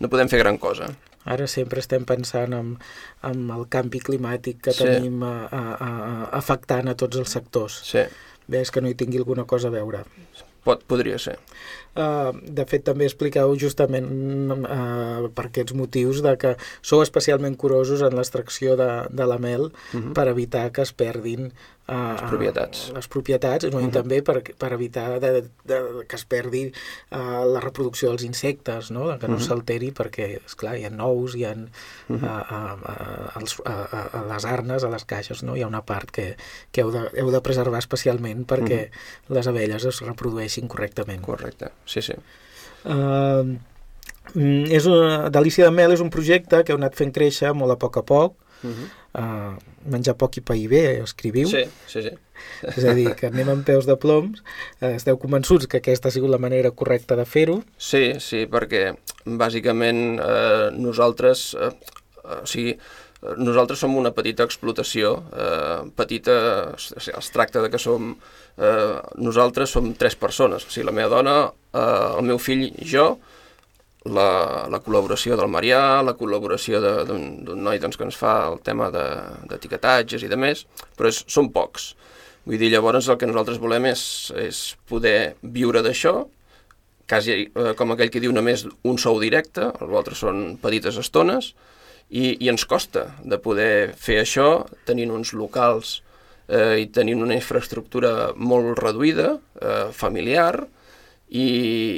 no 0.00 0.12
podem 0.12 0.30
fer 0.32 0.40
gran 0.40 0.58
cosa. 0.60 0.88
Ara 1.28 1.46
sempre 1.48 1.80
estem 1.80 2.04
pensant 2.08 2.52
en, 2.56 2.72
en 3.24 3.44
el 3.52 3.68
canvi 3.72 4.00
climàtic 4.04 4.60
que 4.64 4.74
sí. 4.76 4.84
tenim 4.84 5.22
a, 5.24 5.34
a, 5.48 5.62
a, 5.76 5.90
afectant 6.36 6.90
a 6.92 6.96
tots 7.00 7.20
els 7.20 7.32
sectors. 7.36 7.80
Sí. 7.88 8.04
És 8.52 8.72
que 8.72 8.82
no 8.84 8.90
hi 8.90 8.96
tingui 8.96 9.20
alguna 9.20 9.46
cosa 9.48 9.70
a 9.70 9.72
veure. 9.72 10.02
Pot, 10.64 10.84
podria 10.88 11.18
ser. 11.20 11.36
Uh, 11.94 12.32
de 12.42 12.64
fet, 12.66 12.82
també 12.82 13.06
expliqueu 13.06 13.52
justament 13.60 14.08
uh, 14.50 15.28
per 15.30 15.44
aquests 15.46 15.76
motius 15.78 16.24
de 16.24 16.32
que 16.40 16.56
sou 16.82 17.04
especialment 17.04 17.54
curosos 17.60 18.02
en 18.02 18.16
l'extracció 18.18 18.74
de, 18.80 18.88
de 19.14 19.28
la 19.30 19.38
mel 19.38 19.68
uh 19.68 19.70
mhm. 19.70 20.02
-huh. 20.02 20.14
per 20.14 20.26
evitar 20.28 20.72
que 20.72 20.82
es 20.82 20.92
perdin 20.92 21.52
les 21.86 22.22
propietats, 22.30 22.92
les 22.96 23.08
propietats 23.08 23.64
no? 23.66 23.76
uh 23.76 23.82
-huh. 23.82 23.86
mhm. 23.86 23.92
també 23.92 24.22
per, 24.22 24.42
per 24.58 24.72
evitar 24.72 25.20
de, 25.20 25.32
de, 25.32 25.42
de, 25.64 26.06
que 26.08 26.16
es 26.16 26.24
perdi 26.24 26.72
uh, 27.10 27.44
la 27.44 27.60
reproducció 27.60 28.08
dels 28.08 28.22
insectes, 28.22 28.90
no? 28.90 29.18
que 29.18 29.28
no 29.28 29.34
uh 29.34 29.38
mhm. 29.38 29.44
-huh. 29.44 29.48
s'alteri 29.48 29.92
perquè, 29.92 30.40
és 30.46 30.54
clar 30.54 30.76
hi 30.78 30.84
ha 30.84 30.90
nous, 30.90 31.34
hi 31.34 31.44
ha 31.44 31.52
uh 31.52 31.58
-huh. 32.08 32.14
uh, 32.14 32.42
uh, 32.56 32.72
uh, 32.88 33.40
els, 33.40 33.58
uh, 33.58 33.64
uh, 33.68 34.32
les 34.32 34.44
arnes, 34.44 34.84
a 34.84 34.88
les 34.88 35.04
caixes, 35.04 35.42
no? 35.42 35.56
hi 35.56 35.62
ha 35.62 35.66
una 35.66 35.84
part 35.84 36.10
que, 36.10 36.36
que 36.72 36.80
heu, 36.80 36.90
de, 36.90 37.10
heu 37.20 37.30
de 37.30 37.40
preservar 37.40 37.78
especialment 37.78 38.46
perquè 38.46 38.80
uh 38.84 38.90
-huh. 38.90 39.34
les 39.34 39.46
abelles 39.46 39.84
es 39.84 40.00
reprodueixin 40.00 40.68
correctament. 40.68 41.20
Correcte, 41.20 41.70
sí, 41.84 42.00
sí. 42.02 42.14
Uh, 42.84 43.58
és 44.34 44.86
una, 44.86 45.30
Delícia 45.30 45.64
de 45.64 45.70
Mel 45.70 45.92
és 45.92 46.00
un 46.00 46.10
projecte 46.10 46.64
que 46.64 46.72
heu 46.72 46.78
anat 46.78 46.94
fent 46.94 47.12
créixer 47.12 47.52
molt 47.54 47.72
a 47.72 47.76
poc 47.76 47.96
a 47.96 48.02
poc, 48.02 48.34
uh 48.62 48.70
-huh. 48.70 48.88
uh, 49.20 49.56
menjar 49.90 50.16
poc 50.16 50.36
i 50.36 50.40
pair 50.40 50.68
bé, 50.68 51.02
escriviu. 51.02 51.48
Sí, 51.48 51.64
sí, 51.86 52.02
sí. 52.02 52.10
És 52.76 52.84
a 52.84 52.94
dir, 52.94 53.14
que 53.14 53.26
anem 53.26 53.48
amb 53.48 53.64
peus 53.64 53.86
de 53.86 53.96
ploms. 53.96 54.42
Uh, 54.80 54.94
esteu 54.94 55.16
convençuts 55.18 55.66
que 55.66 55.76
aquesta 55.78 56.08
ha 56.08 56.12
sigut 56.12 56.30
la 56.30 56.38
manera 56.38 56.70
correcta 56.70 57.16
de 57.16 57.24
fer-ho? 57.24 57.62
Sí, 57.78 58.14
sí, 58.18 58.46
perquè 58.46 58.94
bàsicament 59.24 60.20
eh, 60.20 60.70
nosaltres, 60.76 61.54
eh, 61.56 61.72
o 62.24 62.46
sigui, 62.48 62.76
nosaltres 63.40 63.80
som 63.80 63.96
una 63.96 64.12
petita 64.12 64.44
explotació, 64.44 65.14
eh, 65.32 65.90
petita, 65.96 66.36
es 66.76 67.30
tracta 67.32 67.62
de 67.62 67.70
que 67.72 67.78
som, 67.80 68.14
eh, 68.58 69.00
nosaltres 69.16 69.70
som 69.70 69.94
tres 69.94 70.16
persones, 70.16 70.66
o 70.66 70.70
sigui, 70.70 70.86
la 70.86 70.92
meva 70.92 71.08
dona, 71.16 71.52
eh, 71.72 72.18
el 72.18 72.24
meu 72.24 72.38
fill, 72.38 72.70
jo, 72.84 73.18
la, 74.04 74.66
la 74.68 74.80
col·laboració 74.84 75.36
del 75.38 75.50
Marià, 75.52 76.02
la 76.04 76.14
col·laboració 76.18 76.80
d'un 77.08 77.62
noi 77.64 77.80
doncs, 77.80 77.96
que 77.96 78.04
ens 78.06 78.18
fa 78.20 78.34
el 78.50 78.60
tema 78.64 78.90
d'etiquetatges 78.92 80.20
de, 80.20 80.28
i 80.28 80.30
de 80.32 80.38
més, 80.40 80.64
però 80.98 81.08
és, 81.12 81.22
són 81.30 81.50
pocs. 81.54 81.94
Vull 82.44 82.60
dir, 82.60 82.70
llavors 82.74 83.08
el 83.08 83.16
que 83.20 83.28
nosaltres 83.28 83.60
volem 83.62 83.88
és, 83.88 84.04
és 84.36 84.64
poder 84.88 85.34
viure 85.40 85.80
d'això, 85.84 86.18
quasi 87.08 87.36
eh, 87.46 87.72
com 87.76 87.94
aquell 87.94 88.12
que 88.12 88.20
diu 88.20 88.32
només 88.32 88.66
un 88.84 89.00
sou 89.00 89.20
directe, 89.22 89.70
els 89.80 89.96
altres 89.96 90.20
són 90.20 90.58
petites 90.60 91.00
estones, 91.00 91.54
i, 92.10 92.36
i 92.44 92.50
ens 92.52 92.66
costa 92.68 93.08
de 93.24 93.40
poder 93.40 93.94
fer 93.96 94.20
això 94.20 94.66
tenint 94.84 95.12
uns 95.14 95.32
locals 95.32 96.02
eh, 96.48 96.84
i 96.84 96.86
tenint 96.92 97.24
una 97.24 97.36
infraestructura 97.36 98.34
molt 98.36 98.76
reduïda, 98.80 99.38
eh, 99.60 99.86
familiar, 99.96 100.66
i, 101.34 101.46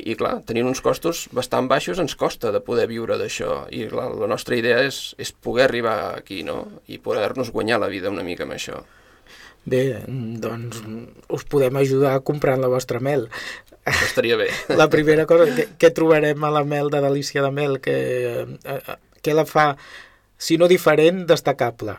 i 0.09 0.15
clar, 0.17 0.39
tenint 0.49 0.69
uns 0.71 0.81
costos 0.81 1.27
bastant 1.37 1.69
baixos 1.69 2.01
ens 2.01 2.17
costa 2.17 2.53
de 2.55 2.63
poder 2.65 2.87
viure 2.89 3.19
d'això 3.21 3.67
i 3.69 3.85
clar, 3.91 4.09
la 4.17 4.29
nostra 4.31 4.57
idea 4.57 4.81
és, 4.87 5.13
és 5.21 5.33
poder 5.33 5.67
arribar 5.67 5.97
aquí 6.17 6.41
no? 6.47 6.63
i 6.89 6.97
poder-nos 7.03 7.53
guanyar 7.53 7.83
la 7.83 7.91
vida 7.93 8.13
una 8.13 8.25
mica 8.25 8.47
amb 8.49 8.57
això. 8.57 8.81
Bé, 9.67 9.83
doncs 10.07 10.79
us 11.35 11.45
podem 11.51 11.77
ajudar 11.77 12.15
comprant 12.25 12.63
la 12.63 12.71
vostra 12.71 13.01
mel. 13.03 13.27
Estaria 13.87 14.39
bé. 14.39 14.47
La 14.81 14.87
primera 14.91 15.27
cosa, 15.31 15.47
què, 15.55 15.67
què 15.79 15.91
trobarem 15.95 16.43
a 16.43 16.51
la 16.55 16.63
mel 16.67 16.89
de 16.91 16.99
Delícia 17.03 17.43
de 17.43 17.51
Mel? 17.55 17.77
Que, 17.83 17.97
eh, 18.43 18.47
eh 18.67 18.97
què 19.23 19.35
la 19.35 19.45
fa, 19.47 19.73
si 20.39 20.55
no 20.59 20.69
diferent, 20.71 21.25
destacable? 21.27 21.97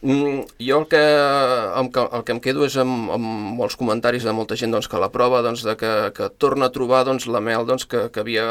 Mm, 0.00 0.44
jo 0.62 0.78
el 0.78 0.86
que, 0.86 1.00
el, 1.00 1.88
que, 1.90 2.02
el 2.16 2.22
que 2.22 2.34
em 2.36 2.40
quedo 2.42 2.62
és 2.68 2.76
amb, 2.78 3.08
amb 3.16 3.30
molts 3.58 3.74
comentaris 3.80 4.22
de 4.22 4.34
molta 4.36 4.54
gent 4.58 4.70
doncs, 4.70 4.86
que 4.86 5.00
la 5.02 5.10
prova 5.10 5.40
doncs, 5.42 5.64
de 5.66 5.74
que, 5.80 5.90
que 6.14 6.28
torna 6.38 6.68
a 6.68 6.74
trobar 6.74 7.02
doncs, 7.08 7.26
la 7.26 7.42
mel 7.42 7.66
doncs, 7.66 7.86
que, 7.90 8.04
que, 8.14 8.22
havia, 8.22 8.46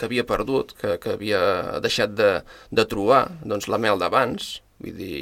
que 0.00 0.08
havia 0.08 0.24
perdut, 0.24 0.72
que, 0.80 0.96
que 1.02 1.12
havia 1.18 1.42
deixat 1.84 2.16
de, 2.16 2.30
de 2.72 2.86
trobar 2.88 3.26
doncs, 3.44 3.68
la 3.68 3.80
mel 3.82 4.00
d'abans. 4.00 4.54
Vull 4.80 4.96
dir, 4.96 5.18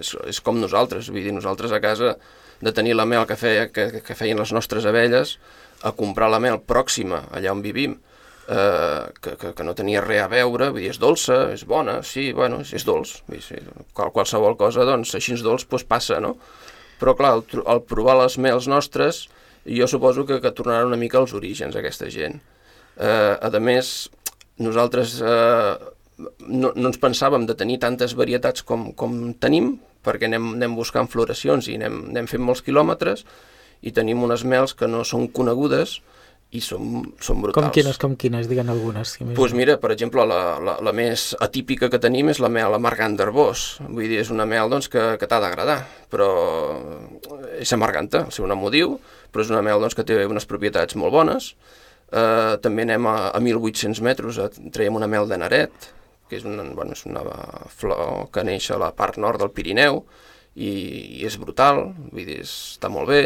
és, 0.00 0.14
és 0.30 0.40
com 0.40 0.56
nosaltres, 0.56 1.12
vull 1.12 1.26
dir, 1.26 1.34
nosaltres 1.36 1.74
a 1.76 1.82
casa 1.84 2.14
de 2.64 2.72
tenir 2.72 2.96
la 2.96 3.08
mel 3.08 3.26
que, 3.28 3.36
feia, 3.36 3.68
que, 3.68 3.90
que 4.06 4.16
feien 4.16 4.40
les 4.40 4.54
nostres 4.56 4.88
abelles, 4.88 5.36
a 5.84 5.92
comprar 5.96 6.30
la 6.32 6.40
mel 6.40 6.60
pròxima 6.64 7.26
allà 7.32 7.52
on 7.52 7.60
vivim, 7.64 7.98
eh, 8.50 9.12
que, 9.22 9.36
que, 9.38 9.52
que 9.54 9.66
no 9.66 9.74
tenia 9.78 10.02
res 10.04 10.24
a 10.24 10.30
veure, 10.32 10.70
vull 10.74 10.82
dir, 10.82 10.90
és 10.92 11.00
dolça, 11.00 11.42
és 11.54 11.64
bona, 11.68 12.00
sí, 12.06 12.30
bueno, 12.36 12.60
és, 12.64 12.72
és 12.80 12.86
dolç, 12.86 13.20
dir, 13.30 13.42
sí, 13.44 13.60
qual, 13.94 14.10
qualsevol 14.14 14.58
cosa, 14.60 14.86
doncs, 14.88 15.14
així 15.18 15.38
dolç, 15.38 15.66
doncs 15.70 15.86
passa, 15.88 16.20
no? 16.22 16.36
Però, 17.00 17.14
clar, 17.16 17.36
al, 17.38 17.44
al 17.70 17.84
provar 17.88 18.18
les 18.20 18.36
mels 18.42 18.68
nostres, 18.68 19.24
jo 19.64 19.86
suposo 19.88 20.26
que, 20.26 20.40
que 20.42 20.52
tornaran 20.56 20.90
una 20.90 21.00
mica 21.00 21.20
als 21.20 21.34
orígens, 21.36 21.76
aquesta 21.76 22.10
gent. 22.12 22.40
Eh, 23.00 23.36
a 23.40 23.62
més, 23.62 24.10
nosaltres 24.60 25.20
eh, 25.24 25.76
no, 26.48 26.72
no 26.74 26.90
ens 26.90 27.00
pensàvem 27.00 27.46
de 27.48 27.56
tenir 27.56 27.78
tantes 27.80 28.16
varietats 28.18 28.66
com, 28.66 28.90
com 28.92 29.32
tenim, 29.40 29.76
perquè 30.04 30.28
anem, 30.28 30.54
anem 30.56 30.76
buscant 30.76 31.08
floracions 31.12 31.68
i 31.68 31.76
anem, 31.78 32.02
anem 32.12 32.28
fent 32.28 32.44
molts 32.44 32.64
quilòmetres, 32.66 33.24
i 33.80 33.92
tenim 33.96 34.20
unes 34.24 34.44
mels 34.44 34.74
que 34.76 34.88
no 34.90 35.04
són 35.08 35.28
conegudes, 35.32 36.00
i 36.50 36.60
són, 36.64 37.04
són 37.22 37.42
brutals. 37.44 37.68
Com 37.68 37.74
quines, 37.74 37.98
com 38.02 38.14
quines, 38.18 38.48
diguen 38.50 38.70
algunes. 38.72 39.12
Doncs 39.20 39.36
pues 39.38 39.52
mira, 39.54 39.76
per 39.82 39.92
exemple, 39.94 40.24
la, 40.26 40.58
la, 40.58 40.76
la 40.82 40.92
més 40.96 41.28
atípica 41.38 41.90
que 41.92 42.00
tenim 42.02 42.32
és 42.32 42.40
la 42.42 42.50
mel 42.50 42.74
amargant 42.74 43.14
d'arbós. 43.18 43.66
Vull 43.86 44.08
dir, 44.10 44.18
és 44.24 44.32
una 44.34 44.48
mel 44.50 44.72
doncs, 44.72 44.90
que, 44.90 45.04
que 45.20 45.28
t'ha 45.30 45.38
d'agradar, 45.42 45.78
però 46.10 46.30
és 47.60 47.70
amarganta, 47.76 48.24
el 48.26 48.34
seu 48.34 48.50
nom 48.50 48.66
ho 48.66 48.72
diu, 48.74 48.96
però 49.30 49.46
és 49.46 49.52
una 49.54 49.62
mel 49.62 49.78
doncs, 49.82 49.94
que 49.94 50.06
té 50.06 50.18
unes 50.26 50.48
propietats 50.50 50.98
molt 50.98 51.14
bones. 51.14 51.52
Uh, 52.10 52.56
també 52.58 52.82
anem 52.82 53.06
a, 53.06 53.16
a 53.30 53.38
1.800 53.38 54.02
metres, 54.02 54.40
a, 54.42 54.48
traiem 54.74 54.98
una 54.98 55.06
mel 55.10 55.30
de 55.30 55.38
naret, 55.38 55.92
que 56.26 56.40
és 56.40 56.46
una, 56.46 56.64
bueno, 56.74 56.98
és 56.98 57.04
una 57.06 57.22
flor 57.70 58.26
que 58.34 58.42
neix 58.46 58.66
a 58.74 58.80
la 58.82 58.90
part 58.94 59.18
nord 59.22 59.38
del 59.38 59.54
Pirineu, 59.54 60.02
i, 60.56 60.70
i 61.20 61.24
és 61.28 61.36
brutal, 61.40 61.82
vull 62.10 62.26
dir, 62.26 62.40
està 62.42 62.90
molt 62.92 63.10
bé. 63.10 63.20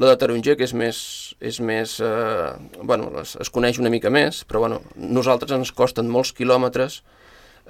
La 0.00 0.12
de 0.12 0.18
taronger, 0.20 0.56
que 0.58 0.66
és 0.66 0.74
més, 0.76 1.00
és 1.40 1.60
més 1.60 1.98
eh, 2.04 2.50
bueno, 2.80 3.10
es, 3.20 3.36
es 3.40 3.52
coneix 3.52 3.80
una 3.82 3.92
mica 3.92 4.12
més, 4.12 4.44
però 4.48 4.64
bueno, 4.64 4.80
nosaltres 4.96 5.52
ens 5.58 5.74
costen 5.76 6.10
molts 6.10 6.32
quilòmetres 6.36 7.02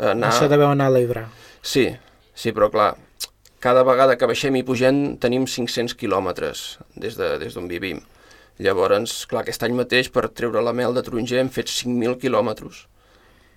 anar... 0.01 0.33
Això 0.33 0.49
deveu 0.51 0.71
anar 0.71 0.89
a 0.89 0.95
l'Ebre. 0.95 1.27
Sí, 1.63 1.89
sí, 2.35 2.55
però 2.57 2.71
clar, 2.73 2.95
cada 3.61 3.83
vegada 3.85 4.17
que 4.17 4.29
baixem 4.31 4.57
i 4.57 4.65
pugem 4.67 5.19
tenim 5.21 5.47
500 5.51 5.97
quilòmetres 6.01 6.65
des 6.97 7.19
d'on 7.19 7.39
de, 7.39 7.45
des 7.45 7.59
vivim. 7.75 8.01
Llavors, 8.61 9.25
clar, 9.29 9.43
aquest 9.43 9.63
any 9.65 9.77
mateix 9.77 10.11
per 10.13 10.29
treure 10.29 10.63
la 10.65 10.75
mel 10.77 10.97
de 10.97 11.03
taronger 11.05 11.41
hem 11.41 11.49
fet 11.53 11.71
5.000 11.73 12.19
quilòmetres. 12.21 12.85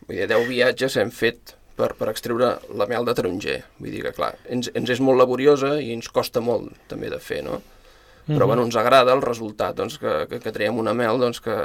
Vull 0.07 0.19
dir, 0.19 0.27
10 0.31 0.47
viatges 0.47 0.95
hem 0.99 1.11
fet 1.11 1.55
per, 1.77 1.93
per 1.97 2.09
extreure 2.11 2.55
la 2.77 2.87
mel 2.89 3.05
de 3.07 3.15
taronger. 3.17 3.59
Vull 3.79 3.93
dir 3.93 4.03
que, 4.05 4.13
clar, 4.15 4.33
ens, 4.51 4.69
ens 4.73 4.93
és 4.93 5.01
molt 5.03 5.19
laboriosa 5.21 5.75
i 5.81 5.91
ens 5.95 6.09
costa 6.13 6.43
molt 6.43 6.71
també 6.91 7.11
de 7.13 7.19
fer, 7.19 7.43
no? 7.43 7.59
Però, 7.59 8.33
mm 8.33 8.39
-hmm. 8.39 8.47
bueno, 8.47 8.63
ens 8.63 8.75
agrada 8.75 9.13
el 9.13 9.21
resultat, 9.21 9.75
doncs, 9.75 9.97
que, 9.97 10.27
que, 10.29 10.39
que 10.39 10.51
traiem 10.51 10.77
una 10.77 10.93
mel, 10.93 11.19
doncs, 11.19 11.41
que, 11.41 11.57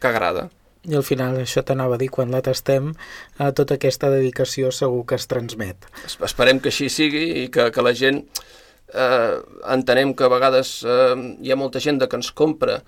que 0.00 0.08
agrada. 0.08 0.48
I 0.84 0.96
al 0.98 1.02
final, 1.02 1.38
això 1.40 1.62
t'anava 1.64 1.94
a 1.94 1.98
dir, 1.98 2.10
quan 2.12 2.30
la 2.30 2.42
tastem, 2.42 2.92
eh, 3.38 3.52
tota 3.52 3.74
aquesta 3.74 4.10
dedicació 4.10 4.70
segur 4.70 5.06
que 5.06 5.14
es 5.14 5.26
transmet. 5.26 5.86
Esperem 6.20 6.60
que 6.60 6.68
així 6.68 6.90
sigui 6.92 7.44
i 7.44 7.48
que, 7.48 7.70
que 7.70 7.82
la 7.82 7.94
gent 7.94 8.20
eh, 8.92 9.40
entenem 9.72 10.12
que 10.14 10.24
a 10.24 10.28
vegades 10.28 10.82
eh, 10.84 11.14
hi 11.40 11.52
ha 11.52 11.56
molta 11.56 11.80
gent 11.80 11.98
de 12.02 12.08
que 12.08 12.16
ens 12.20 12.30
compra 12.32 12.82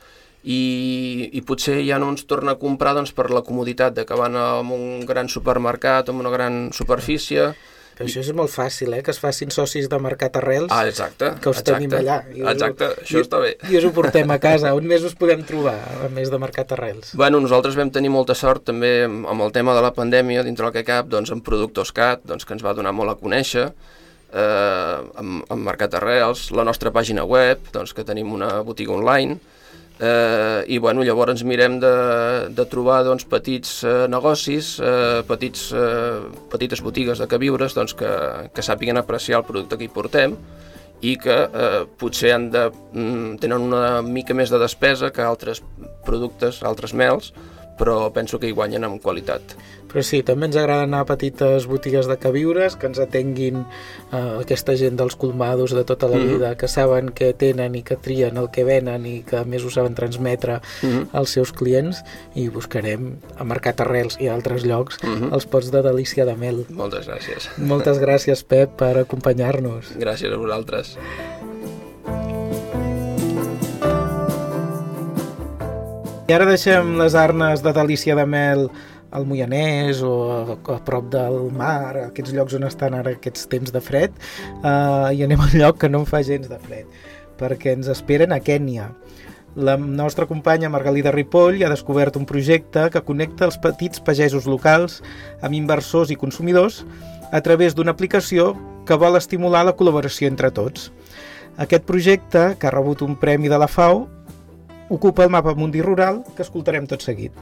i, 0.44 1.30
i 1.32 1.42
potser 1.46 1.80
ja 1.86 2.00
no 2.02 2.10
ens 2.12 2.26
torna 2.28 2.54
a 2.54 2.60
comprar 2.60 2.94
doncs, 2.96 3.14
per 3.16 3.30
la 3.34 3.42
comoditat 3.46 3.96
de 3.96 4.04
que 4.06 4.18
van 4.18 4.36
a 4.38 4.60
un 4.60 5.06
gran 5.06 5.30
supermercat, 5.32 6.12
amb 6.12 6.24
una 6.24 6.34
gran 6.34 6.68
superfície... 6.76 7.54
Però 7.96 8.04
això 8.10 8.20
és 8.20 8.28
molt 8.36 8.52
fàcil, 8.52 8.92
eh? 8.92 8.98
que 9.00 9.08
es 9.08 9.16
facin 9.16 9.48
socis 9.48 9.86
de 9.88 9.96
Mercat 10.04 10.34
Arrels, 10.36 10.68
ah, 10.68 10.82
exacte, 10.84 11.30
que 11.40 11.48
us 11.48 11.62
exacte, 11.62 11.78
tenim 11.78 11.94
allà. 11.96 12.18
I 12.28 12.42
exacte, 12.52 12.90
us, 12.92 12.98
això 13.06 13.16
i, 13.16 13.24
està 13.24 13.40
bé. 13.40 13.54
I 13.72 13.78
us 13.78 13.86
ho 13.88 13.92
portem 13.96 14.34
a 14.34 14.36
casa. 14.42 14.74
On 14.76 14.84
més 14.84 15.06
us 15.08 15.14
podem 15.16 15.40
trobar, 15.48 15.78
a 16.04 16.10
més 16.12 16.28
de 16.28 16.36
Mercat 16.42 16.74
Arrels? 16.76 17.14
Bueno, 17.16 17.40
nosaltres 17.40 17.78
vam 17.80 17.88
tenir 17.94 18.12
molta 18.12 18.36
sort 18.36 18.66
també 18.68 18.90
amb 19.08 19.40
el 19.40 19.54
tema 19.56 19.72
de 19.72 19.86
la 19.86 19.94
pandèmia, 19.96 20.44
dintre 20.44 20.68
del 20.68 20.76
que 20.76 20.84
cap, 20.84 21.08
doncs, 21.08 21.32
amb 21.32 21.46
Productos 21.46 21.94
Cat, 21.96 22.20
doncs, 22.28 22.44
que 22.44 22.52
ens 22.58 22.66
va 22.68 22.76
donar 22.76 22.92
molt 22.92 23.14
a 23.14 23.16
conèixer, 23.16 23.64
eh, 23.64 25.00
amb, 25.16 25.48
amb 25.48 25.60
Mercat 25.72 25.96
Arrels, 25.96 26.50
la 26.52 26.68
nostra 26.68 26.92
pàgina 26.92 27.24
web, 27.24 27.64
doncs, 27.72 27.96
que 27.96 28.04
tenim 28.04 28.36
una 28.36 28.58
botiga 28.60 28.92
online, 28.92 29.40
eh, 30.00 30.64
i 30.68 30.78
bueno, 30.78 31.04
llavors 31.04 31.44
mirem 31.44 31.78
de, 31.80 31.94
de 32.52 32.66
trobar 32.70 33.02
doncs, 33.06 33.26
petits 33.28 33.78
eh, 33.84 34.04
negocis, 34.12 34.76
eh, 34.80 35.22
petits, 35.28 35.70
eh, 35.72 36.20
petites 36.52 36.82
botigues 36.84 37.22
de 37.22 37.28
queviures 37.30 37.76
doncs, 37.76 37.96
que, 37.96 38.12
que 38.52 38.64
sàpiguen 38.64 39.00
apreciar 39.00 39.40
el 39.40 39.48
producte 39.48 39.78
que 39.78 39.88
hi 39.88 39.92
portem 39.92 40.36
i 41.04 41.16
que 41.20 41.36
eh, 41.44 41.82
potser 42.00 42.32
han 42.36 42.48
de, 42.52 42.68
mm, 42.92 43.36
tenen 43.42 43.68
una 43.68 44.00
mica 44.02 44.36
més 44.36 44.52
de 44.52 44.60
despesa 44.62 45.12
que 45.12 45.24
altres 45.24 45.62
productes, 46.06 46.62
altres 46.64 46.94
mels, 46.96 47.32
però 47.76 48.06
penso 48.12 48.40
que 48.40 48.48
hi 48.48 48.56
guanyen 48.56 48.86
amb 48.88 49.02
qualitat. 49.02 49.56
Però 49.96 50.04
sí, 50.04 50.18
també 50.20 50.44
ens 50.50 50.56
agrada 50.60 50.84
anar 50.84 50.98
a 51.00 51.06
petites 51.08 51.64
botigues 51.64 52.04
de 52.04 52.18
queviures, 52.20 52.74
que 52.76 52.84
ens 52.84 52.98
atenguin 53.00 53.62
eh, 53.62 54.18
aquesta 54.42 54.74
gent 54.76 54.98
dels 55.00 55.14
colmados 55.16 55.72
de 55.72 55.86
tota 55.88 56.04
la 56.04 56.18
mm 56.18 56.20
-hmm. 56.20 56.32
vida, 56.34 56.50
que 56.60 56.68
saben 56.68 57.14
què 57.16 57.32
tenen 57.32 57.74
i 57.74 57.82
que 57.82 57.96
trien 57.96 58.36
el 58.36 58.50
que 58.50 58.64
venen 58.64 59.06
i 59.06 59.22
que 59.22 59.38
a 59.38 59.44
més 59.44 59.64
ho 59.64 59.70
saben 59.70 59.94
transmetre 59.94 60.60
mm 60.82 60.88
-hmm. 60.88 61.08
als 61.12 61.30
seus 61.30 61.50
clients 61.50 62.04
i 62.34 62.50
buscarem 62.50 63.16
a 63.38 63.44
Mercat 63.44 63.80
Arrels 63.80 64.18
i 64.20 64.28
a 64.28 64.34
altres 64.34 64.66
llocs 64.66 64.98
mm 65.02 65.08
-hmm. 65.08 65.32
els 65.32 65.46
pots 65.46 65.70
de 65.70 65.80
delícia 65.80 66.26
de 66.26 66.36
mel. 66.36 66.66
Moltes 66.68 67.08
gràcies. 67.08 67.48
Moltes 67.56 67.98
gràcies, 67.98 68.44
Pep, 68.44 68.76
per 68.76 68.98
acompanyar-nos. 68.98 69.96
Gràcies 69.96 70.30
a 70.30 70.36
vosaltres. 70.36 70.98
I 76.28 76.32
ara 76.32 76.44
deixem 76.44 76.98
les 76.98 77.14
arnes 77.14 77.62
de 77.62 77.72
delícia 77.72 78.14
de 78.14 78.26
mel 78.26 78.70
al 79.16 79.24
Moianès 79.24 80.02
o 80.04 80.14
a, 80.30 80.56
a 80.76 80.78
prop 80.84 81.08
del 81.12 81.50
mar, 81.56 81.96
aquests 82.10 82.34
llocs 82.36 82.56
on 82.58 82.66
estan 82.68 82.96
ara 82.98 83.16
aquests 83.16 83.48
temps 83.52 83.72
de 83.72 83.80
fred, 83.80 84.14
uh, 84.60 85.08
i 85.12 85.24
anem 85.24 85.40
a 85.40 85.48
un 85.48 85.56
lloc 85.62 85.80
que 85.80 85.90
no 85.90 86.04
en 86.04 86.08
fa 86.08 86.20
gens 86.26 86.50
de 86.52 86.58
fred, 86.66 86.90
perquè 87.40 87.72
ens 87.76 87.88
esperen 87.92 88.36
a 88.36 88.40
Kènia. 88.44 88.90
La 89.56 89.78
nostra 89.80 90.26
companya 90.28 90.68
Margalida 90.68 91.14
Ripoll 91.14 91.62
ha 91.64 91.72
descobert 91.72 92.18
un 92.20 92.26
projecte 92.28 92.90
que 92.92 93.00
connecta 93.00 93.46
els 93.48 93.56
petits 93.56 94.02
pagesos 94.04 94.44
locals 94.44 95.00
amb 95.40 95.56
inversors 95.56 96.12
i 96.12 96.18
consumidors 96.20 96.82
a 97.32 97.40
través 97.40 97.74
d'una 97.74 97.96
aplicació 97.96 98.52
que 98.86 99.00
vol 99.00 99.16
estimular 99.16 99.64
la 99.64 99.72
col·laboració 99.78 100.28
entre 100.28 100.52
tots. 100.52 100.90
Aquest 101.56 101.88
projecte, 101.88 102.50
que 102.60 102.68
ha 102.68 102.76
rebut 102.76 103.00
un 103.00 103.16
premi 103.16 103.48
de 103.48 103.56
la 103.56 103.72
FAO, 103.72 104.04
ocupa 104.92 105.24
el 105.24 105.32
mapa 105.32 105.56
mundi 105.56 105.80
rural 105.80 106.20
que 106.36 106.44
escoltarem 106.44 106.84
tot 106.86 107.00
seguit. 107.00 107.32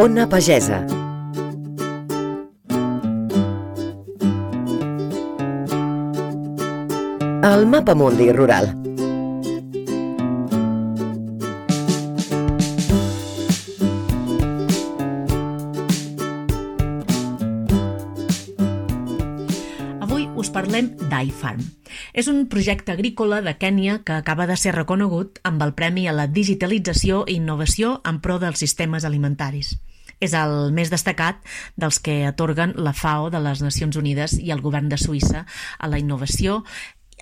Ona 0.00 0.26
Pagesa. 0.26 0.78
El 7.42 7.66
mapa 7.66 7.94
mundi 7.94 8.32
rural. 8.32 8.72
parlem 20.60 20.90
d'iFarm. 21.10 21.62
És 22.12 22.28
un 22.28 22.46
projecte 22.52 22.92
agrícola 22.92 23.40
de 23.44 23.54
Kènia 23.58 24.00
que 24.04 24.16
acaba 24.16 24.46
de 24.50 24.56
ser 24.60 24.74
reconegut 24.76 25.40
amb 25.44 25.62
el 25.64 25.74
Premi 25.78 26.06
a 26.08 26.16
la 26.16 26.26
Digitalització 26.26 27.24
i 27.26 27.38
Innovació 27.40 28.00
en 28.04 28.20
pro 28.24 28.38
dels 28.42 28.60
sistemes 28.60 29.06
alimentaris. 29.08 29.76
És 30.20 30.36
el 30.36 30.70
més 30.76 30.92
destacat 30.92 31.40
dels 31.80 31.98
que 31.98 32.22
atorguen 32.28 32.74
la 32.76 32.92
FAO 32.92 33.30
de 33.32 33.40
les 33.40 33.62
Nacions 33.64 33.96
Unides 33.96 34.36
i 34.38 34.52
el 34.52 34.60
govern 34.60 34.90
de 34.92 35.00
Suïssa 35.00 35.46
a 35.78 35.88
la 35.88 35.98
innovació 35.98 36.60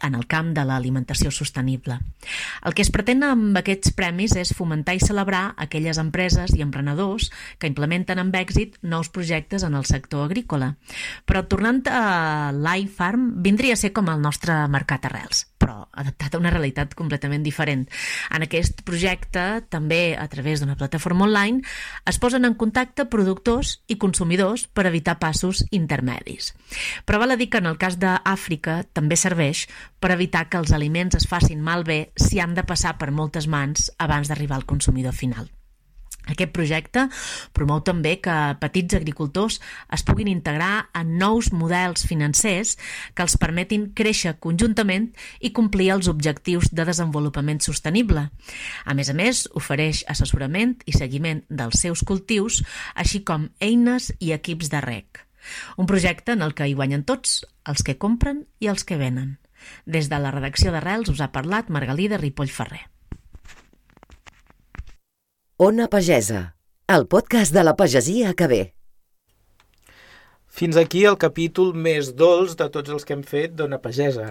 en 0.02 0.14
el 0.14 0.26
camp 0.26 0.52
de 0.54 0.64
l'alimentació 0.66 1.30
sostenible. 1.34 1.98
El 2.64 2.74
que 2.74 2.84
es 2.84 2.90
pretén 2.94 3.24
amb 3.26 3.56
aquests 3.58 3.92
premis 3.98 4.36
és 4.38 4.54
fomentar 4.56 4.96
i 4.96 5.02
celebrar 5.02 5.54
aquelles 5.56 5.98
empreses 5.98 6.54
i 6.56 6.62
emprenedors 6.64 7.30
que 7.58 7.70
implementen 7.70 8.22
amb 8.22 8.34
èxit 8.38 8.78
nous 8.82 9.10
projectes 9.10 9.66
en 9.66 9.74
el 9.78 9.86
sector 9.90 10.26
agrícola. 10.28 10.74
Però 11.26 11.44
tornant 11.48 11.82
a 11.90 12.50
l'iFarm, 12.54 13.30
vindria 13.42 13.74
a 13.74 13.80
ser 13.80 13.92
com 13.96 14.10
el 14.12 14.22
nostre 14.22 14.60
mercat 14.70 15.08
arrels, 15.10 15.46
adaptat 15.98 16.34
a 16.34 16.40
una 16.40 16.52
realitat 16.54 16.94
completament 16.98 17.44
diferent. 17.44 17.86
En 18.34 18.44
aquest 18.46 18.82
projecte, 18.88 19.64
també 19.68 20.16
a 20.18 20.28
través 20.32 20.62
d'una 20.62 20.78
plataforma 20.78 21.26
online, 21.26 21.62
es 22.06 22.18
posen 22.22 22.46
en 22.48 22.54
contacte 22.54 23.08
productors 23.10 23.78
i 23.88 23.98
consumidors 23.98 24.66
per 24.72 24.86
evitar 24.86 25.18
passos 25.18 25.64
intermedis. 25.70 26.54
Però 27.04 27.20
val 27.20 27.34
a 27.34 27.40
dir 27.40 27.50
que 27.50 27.62
en 27.62 27.70
el 27.70 27.78
cas 27.80 27.98
d'Àfrica 27.98 28.82
també 28.92 29.18
serveix 29.18 29.66
per 30.00 30.14
evitar 30.14 30.46
que 30.48 30.60
els 30.62 30.72
aliments 30.72 31.18
es 31.18 31.28
facin 31.28 31.62
malbé 31.62 32.12
si 32.16 32.40
han 32.40 32.54
de 32.54 32.64
passar 32.64 32.96
per 32.98 33.10
moltes 33.10 33.50
mans 33.50 33.90
abans 33.98 34.28
d'arribar 34.28 34.62
al 34.62 34.68
consumidor 34.68 35.16
final. 35.16 35.57
Aquest 36.28 36.52
projecte 36.56 37.06
promou 37.56 37.80
també 37.84 38.16
que 38.24 38.36
petits 38.60 38.98
agricultors 38.98 39.58
es 39.94 40.04
puguin 40.06 40.30
integrar 40.30 40.88
en 40.98 41.16
nous 41.20 41.50
models 41.52 42.04
financers 42.08 42.76
que 43.14 43.24
els 43.24 43.38
permetin 43.40 43.88
créixer 43.98 44.36
conjuntament 44.44 45.10
i 45.40 45.52
complir 45.56 45.90
els 45.96 46.10
objectius 46.12 46.70
de 46.72 46.84
desenvolupament 46.88 47.62
sostenible. 47.64 48.28
A 48.84 48.94
més 48.94 49.08
a 49.08 49.16
més, 49.16 49.46
ofereix 49.56 50.04
assessorament 50.08 50.76
i 50.86 50.96
seguiment 50.96 51.44
dels 51.48 51.80
seus 51.80 52.04
cultius, 52.04 52.62
així 52.94 53.24
com 53.24 53.48
eines 53.60 54.12
i 54.20 54.34
equips 54.36 54.70
de 54.72 54.84
rec. 54.84 55.24
Un 55.80 55.86
projecte 55.86 56.34
en 56.36 56.42
el 56.44 56.54
que 56.54 56.68
hi 56.68 56.76
guanyen 56.76 57.06
tots, 57.08 57.40
els 57.64 57.84
que 57.86 57.96
compren 57.96 58.44
i 58.60 58.68
els 58.68 58.84
que 58.84 59.00
venen. 59.00 59.38
Des 59.86 60.08
de 60.12 60.20
la 60.22 60.30
redacció 60.34 60.72
d'Arrels 60.74 61.10
us 61.14 61.24
ha 61.24 61.32
parlat 61.32 61.72
Margalida 61.72 62.20
Ripoll 62.20 62.52
Ferrer. 62.52 62.86
Ona 65.60 65.88
Pagesa, 65.90 66.54
el 66.86 67.08
podcast 67.08 67.52
de 67.52 67.64
la 67.64 67.72
pagesia 67.74 68.30
que 68.38 68.46
ve. 68.46 68.58
Fins 70.46 70.76
aquí 70.78 71.00
el 71.10 71.16
capítol 71.18 71.72
més 71.74 72.12
dolç 72.14 72.52
de 72.60 72.68
tots 72.70 72.92
els 72.94 73.02
que 73.02 73.16
hem 73.16 73.24
fet 73.26 73.56
d'Ona 73.58 73.80
Pagesa. 73.82 74.28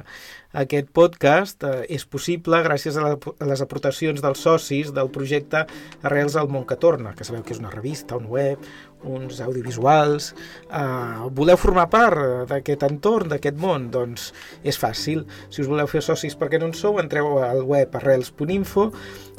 Aquest 0.56 0.88
podcast 0.96 1.66
eh, 1.68 1.82
és 1.92 2.06
possible 2.08 2.62
gràcies 2.64 2.96
a, 2.96 3.10
les 3.44 3.64
aportacions 3.66 4.24
dels 4.24 4.40
socis 4.40 4.94
del 4.96 5.12
projecte 5.12 5.66
Arrels 6.08 6.38
al 6.40 6.48
món 6.48 6.64
que 6.70 6.78
torna, 6.80 7.12
que 7.12 7.28
sabeu 7.28 7.44
que 7.44 7.52
és 7.58 7.60
una 7.60 7.74
revista, 7.76 8.16
un 8.16 8.30
web, 8.32 8.64
uns 9.04 9.42
audiovisuals. 9.44 10.30
Eh, 10.72 11.26
voleu 11.36 11.60
formar 11.60 11.90
part 11.92 12.48
d'aquest 12.54 12.86
entorn, 12.88 13.34
d'aquest 13.34 13.60
món? 13.60 13.90
Doncs 13.92 14.30
és 14.64 14.80
fàcil. 14.80 15.26
Si 15.50 15.60
us 15.60 15.68
voleu 15.68 15.92
fer 15.92 16.06
socis 16.08 16.40
perquè 16.40 16.64
no 16.64 16.72
en 16.72 16.80
sou, 16.86 17.04
entreu 17.04 17.36
al 17.44 17.66
web 17.68 18.00
arrels.info 18.00 18.88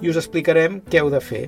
i 0.04 0.12
us 0.12 0.20
explicarem 0.20 0.82
què 0.84 1.00
heu 1.00 1.08
de 1.16 1.22
fer. 1.24 1.46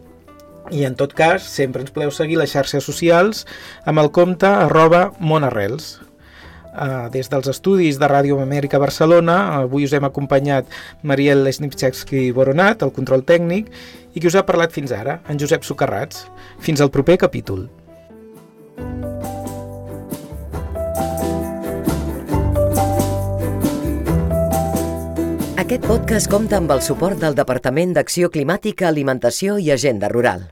I 0.70 0.85
en 0.87 0.94
tot 0.94 1.12
cas, 1.18 1.42
sempre 1.42 1.83
ens 1.83 1.90
podeu 1.90 2.12
seguir 2.14 2.38
les 2.38 2.52
xarxes 2.54 2.85
socials 2.87 3.42
amb 3.90 3.98
el 3.98 4.12
compte 4.14 4.46
arroba 4.46 5.11
monarrels. 5.18 5.96
Uh, 6.70 7.11
des 7.11 7.26
dels 7.26 7.48
estudis 7.50 7.98
de 7.98 8.06
Ràdio 8.06 8.38
Amèrica 8.38 8.78
Barcelona, 8.78 9.40
avui 9.64 9.83
us 9.88 9.92
hem 9.96 10.06
acompanyat 10.06 10.70
Mariel 11.02 11.42
Lesnipchevski-Boronat, 11.42 12.85
el 12.87 12.94
control 12.94 13.26
tècnic, 13.26 13.72
i 14.14 14.22
qui 14.22 14.30
us 14.30 14.38
ha 14.38 14.46
parlat 14.46 14.70
fins 14.70 14.94
ara, 14.94 15.18
en 15.26 15.42
Josep 15.42 15.66
Socarrats. 15.66 16.28
Fins 16.62 16.80
al 16.80 16.94
proper 16.94 17.18
capítol. 17.18 17.66
Aquest 25.59 25.90
podcast 25.90 26.30
compta 26.30 26.62
amb 26.62 26.70
el 26.70 26.87
suport 26.87 27.18
del 27.18 27.35
Departament 27.35 27.98
d'Acció 27.98 28.30
Climàtica, 28.30 28.87
Alimentació 28.88 29.59
i 29.59 29.70
Agenda 29.74 30.09
Rural. 30.11 30.48